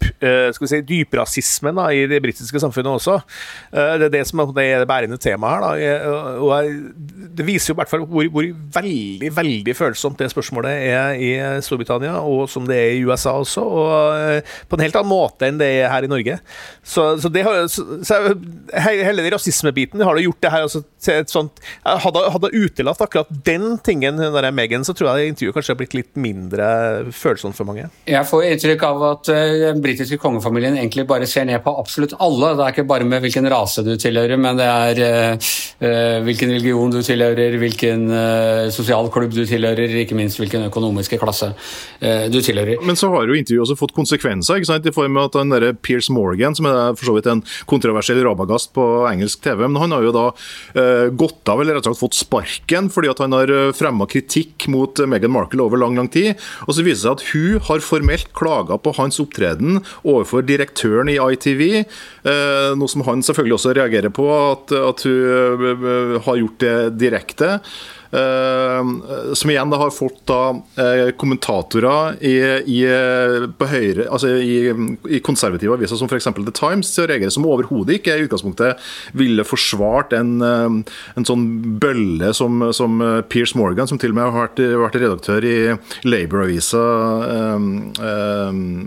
dyp 0.00 0.24
uh, 0.24 0.48
skal 0.54 0.64
vi 0.64 0.70
si, 0.70 0.80
dyprasismen 0.88 1.78
da, 1.78 1.88
i 1.92 2.06
det 2.10 2.20
britiske 2.22 2.60
samfunnet 2.62 2.92
også. 2.98 3.18
Uh, 3.72 3.94
det 4.00 4.08
er 4.08 4.14
det 4.18 4.24
som 4.28 4.42
er 4.42 4.52
det 4.82 4.88
bærende 4.88 5.18
temaet 5.20 5.64
her. 5.64 5.64
Da. 5.64 6.40
Og 6.40 7.34
det 7.36 7.46
viser 7.46 7.72
jo 7.72 7.76
i 7.76 7.80
hvert 7.80 7.92
fall 7.92 8.04
hvor, 8.06 8.28
hvor, 8.32 8.48
veldig 8.80 9.30
veldig 9.36 9.74
følsomt 9.76 10.18
det 10.20 10.30
spørsmålet 10.32 10.86
er 10.90 11.20
i 11.20 11.30
Storbritannia, 11.64 12.18
og 12.20 12.48
som 12.50 12.66
det 12.68 12.78
er 12.78 12.96
i 12.98 13.04
USA 13.04 13.36
også. 13.40 13.64
Og 13.64 13.90
uh, 14.40 14.56
på 14.68 14.78
en 14.78 14.84
helt 14.86 14.98
annen 15.00 15.12
måte 15.12 15.48
enn 15.48 15.60
det 15.60 15.70
er 15.80 15.92
her 15.92 16.06
i 16.06 16.10
Norge. 16.10 16.38
Så, 16.82 17.06
så, 17.22 17.32
det 17.32 17.44
så, 17.70 18.18
hele 18.74 19.22
den 19.22 19.34
rasismebiten 19.34 20.02
har 20.04 20.16
det 20.16 20.26
gjort 20.26 20.42
det 20.42 20.54
her 20.54 20.66
altså, 20.66 20.82
til 21.00 21.20
et 21.20 21.30
sånt 21.30 21.60
Hadde, 21.84 22.22
hadde 22.32 22.50
utelatt 22.54 23.00
akkurat 23.02 23.28
den 23.46 23.78
tingen, 23.84 24.18
der 24.20 24.48
Megan, 24.54 24.84
så 24.86 24.94
tror 24.96 25.18
jeg 25.18 25.32
intervjuet 25.32 25.56
kanskje 25.56 25.74
har 25.74 25.78
blitt 25.80 25.96
litt 25.96 26.18
mindre 26.20 26.66
følsomt 27.14 27.56
for 27.56 27.68
mange. 27.68 27.86
Jeg 28.08 28.26
får 28.28 28.46
inntrykk 28.48 28.84
av 28.86 29.04
at 29.10 29.30
uh, 29.32 29.80
britiske 29.90 30.18
kongefamilien 30.22 30.78
egentlig 30.78 31.06
bare 31.08 31.28
ser 31.28 31.46
ned 31.48 31.62
på 31.64 31.74
absolutt 31.80 32.14
alle. 32.22 32.54
Det 32.56 32.64
er 32.64 32.74
ikke 32.74 32.86
bare 32.90 33.06
med 33.08 33.22
hvilken 33.24 33.48
rase 33.50 33.84
du 33.86 33.92
tilhører, 34.00 34.38
men 34.40 34.58
det 34.58 34.68
er 34.68 35.00
uh, 35.40 36.20
hvilken 36.26 36.54
religion 36.54 36.92
du 36.94 37.00
tilhører, 37.04 37.56
hvilken 37.60 38.06
uh, 38.12 38.70
sosial 38.74 39.10
klubb 39.12 39.34
du 39.34 39.42
tilhører, 39.48 39.96
ikke 40.02 40.18
minst 40.18 40.40
hvilken 40.40 40.68
økonomiske 40.68 41.18
klasse 41.20 41.52
uh, 41.52 42.26
du 42.30 42.40
tilhører. 42.44 42.82
Men 42.86 42.98
så 42.98 43.10
har 43.14 43.28
jo 43.28 43.38
intervjuet 43.38 43.66
også 43.66 43.78
fått 43.80 43.96
konsekvenser, 43.96 44.60
ikke 44.60 44.70
sant? 44.70 44.88
i 44.90 44.94
form 44.94 45.18
av 45.20 45.30
at 45.30 45.40
den 45.40 45.54
der 45.54 45.68
Piers 45.76 46.10
Morgan, 46.12 46.56
som 46.56 46.68
er 46.70 46.96
for 46.98 47.10
så 47.10 47.16
vidt 47.18 47.30
en 47.30 47.44
kontroversiell 47.70 48.22
rabagast 48.24 48.72
på 48.76 48.86
engelsk 49.10 49.42
TV, 49.44 49.66
men 49.66 49.80
han 49.82 49.94
har 49.96 50.06
jo 50.06 50.14
da 50.14 50.26
gått 51.16 51.48
av, 51.50 51.60
eller 51.60 51.76
rett 51.76 51.86
og 51.88 51.94
slett 51.94 52.02
fått 52.02 52.18
sparken, 52.18 52.88
fordi 52.92 53.10
at 53.12 53.20
han 53.22 53.34
har 53.36 53.50
fremma 53.76 54.06
kritikk 54.10 54.66
mot 54.72 55.00
Meghan 55.10 55.32
Markle 55.34 55.64
over 55.64 55.80
lang, 55.80 55.96
lang 55.98 56.08
tid. 56.12 56.38
Og 56.66 56.76
så 56.76 56.84
viser 56.86 57.00
det 57.00 57.02
seg 57.02 57.16
at 57.16 57.26
hun 57.32 57.66
har 57.68 57.84
formelt 57.84 58.32
klaga 58.36 58.78
på 58.80 58.94
hans 58.98 59.20
opptreden 59.22 59.79
overfor 60.04 60.44
direktøren 60.46 61.10
i 61.12 61.18
ITV. 61.20 61.62
Eh, 61.80 62.72
noe 62.78 62.90
som 62.90 63.04
han 63.08 63.24
selvfølgelig 63.26 63.58
også 63.58 63.76
reagerer 63.78 64.12
på, 64.14 64.26
at, 64.34 64.74
at 64.76 65.06
hun 65.06 65.70
eh, 65.70 66.18
har 66.26 66.42
gjort 66.42 66.60
det 66.64 66.76
direkte. 67.00 67.58
Uh, 68.10 69.34
som 69.38 69.50
igjen 69.52 69.72
har 69.78 69.92
fått 69.94 70.24
da, 70.26 70.50
uh, 70.80 71.10
kommentatorer 71.14 72.16
i, 72.26 72.34
i, 72.66 72.80
høyre, 73.70 74.08
altså 74.10 74.32
i, 74.42 74.56
i 75.06 75.20
konservative 75.22 75.76
aviser 75.76 76.00
som 76.00 76.10
f.eks. 76.10 76.26
The 76.40 76.54
Times 76.56 76.90
til 76.90 77.04
å 77.04 77.10
reagere 77.12 77.30
som 77.30 77.46
overhodet 77.46 78.00
ikke 78.00 78.16
i 78.18 78.24
utgangspunktet 78.26 78.82
ville 79.14 79.46
forsvart 79.46 80.16
en, 80.18 80.32
uh, 80.42 80.96
en 81.14 81.28
sånn 81.28 81.46
bølle 81.82 82.32
som, 82.34 82.64
som 82.74 82.98
Piers 83.30 83.54
Morgan, 83.54 83.86
som 83.86 84.00
til 84.00 84.10
og 84.10 84.18
med 84.18 84.26
har 84.26 84.48
vært, 84.48 84.64
vært 84.82 84.98
redaktør 85.04 85.46
i 85.46 85.56
Labour-avisa 86.08 86.82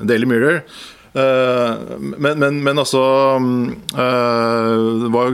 Daily 0.03 0.27
Mirror. 0.27 0.65
Uh, 1.13 1.77
men, 1.99 2.39
men, 2.39 2.63
men, 2.65 2.79
altså 2.81 2.99
uh, 3.37 4.71
hun, 4.97 5.11
var 5.13 5.29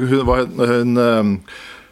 hun 0.68 0.98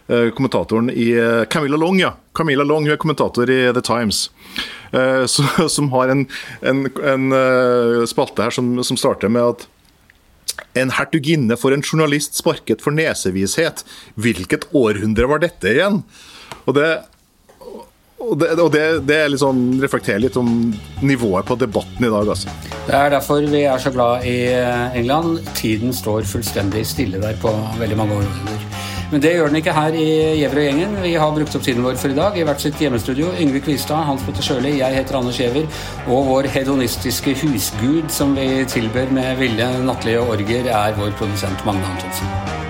kommentatoren 0.07 0.87
i 0.89 1.09
Camilla 1.51 1.75
Long, 1.77 1.97
ja. 1.99 2.13
Camilla 2.37 2.63
Long 2.63 2.85
hun 2.85 2.93
er 2.93 2.99
kommentator 3.01 3.49
i 3.51 3.57
The 3.75 3.83
Times. 3.83 4.29
Så, 5.27 5.43
som 5.67 5.89
har 5.91 6.13
en, 6.13 6.21
en, 6.63 6.85
en 7.03 7.33
spalte 8.07 8.45
her 8.45 8.55
som, 8.55 8.69
som 8.87 8.99
starter 8.99 9.27
med 9.27 9.43
at 9.43 9.65
en 10.79 10.93
hertuginne 10.95 11.57
for 11.59 11.75
en 11.75 11.83
journalist 11.83 12.39
sparket 12.39 12.83
for 12.83 12.95
nesevishet. 12.95 13.83
Hvilket 14.15 14.69
århundre 14.71 15.27
var 15.29 15.43
dette 15.43 15.75
igjen? 15.75 16.01
Og 16.65 16.77
det 16.77 16.89
og 18.17 18.33
det, 18.41 18.47
og 18.57 18.71
det, 18.73 18.83
det 19.05 19.19
liksom 19.29 19.59
reflekterer 19.81 20.23
litt 20.23 20.37
om 20.41 20.49
nivået 21.05 21.45
på 21.45 21.55
debatten 21.61 22.07
i 22.07 22.09
dag. 22.09 22.31
Altså. 22.33 22.49
Det 22.87 22.95
er 22.97 23.11
derfor 23.13 23.45
vi 23.45 23.61
er 23.69 23.77
så 23.81 23.93
glad 23.93 24.25
i 24.25 24.39
eh, 24.49 24.97
England. 24.97 25.37
Tiden 25.55 25.93
står 25.93 26.25
fullstendig 26.27 26.81
stille 26.89 27.21
der 27.21 27.37
på 27.41 27.53
veldig 27.77 27.99
mange 27.99 28.17
århundrer. 28.17 28.56
Men 29.11 29.21
det 29.23 29.29
gjør 29.37 29.47
den 29.47 29.61
ikke 29.61 29.71
her 29.75 29.95
i 29.95 30.07
Gjever 30.41 30.59
og 30.59 30.65
gjengen. 30.67 30.97
Vi 30.99 31.13
har 31.15 31.31
brukt 31.31 31.55
opp 31.55 31.63
tiden 31.63 31.85
vår 31.85 31.95
for 32.01 32.11
i 32.11 32.17
dag 32.17 32.35
i 32.35 32.43
hvert 32.43 32.63
sitt 32.63 32.81
hjemmestudio. 32.83 33.31
Yngve 33.39 33.61
Kvistad, 33.63 34.03
Hans 34.09 34.25
Petter 34.27 34.43
Sjøli, 34.43 34.75
jeg 34.81 34.99
heter 34.99 35.21
Anders 35.21 35.39
Giæver. 35.39 35.71
Og 36.11 36.27
vår 36.27 36.51
hedonistiske 36.51 37.37
husgud 37.45 38.11
som 38.11 38.35
vi 38.35 38.65
tilber 38.67 39.07
med 39.15 39.39
ville 39.39 39.71
nattlige 39.87 40.27
orger, 40.27 40.71
er 40.75 40.99
vår 40.99 41.15
produsent 41.21 41.65
Magne 41.65 41.87
Antonsen. 41.95 42.66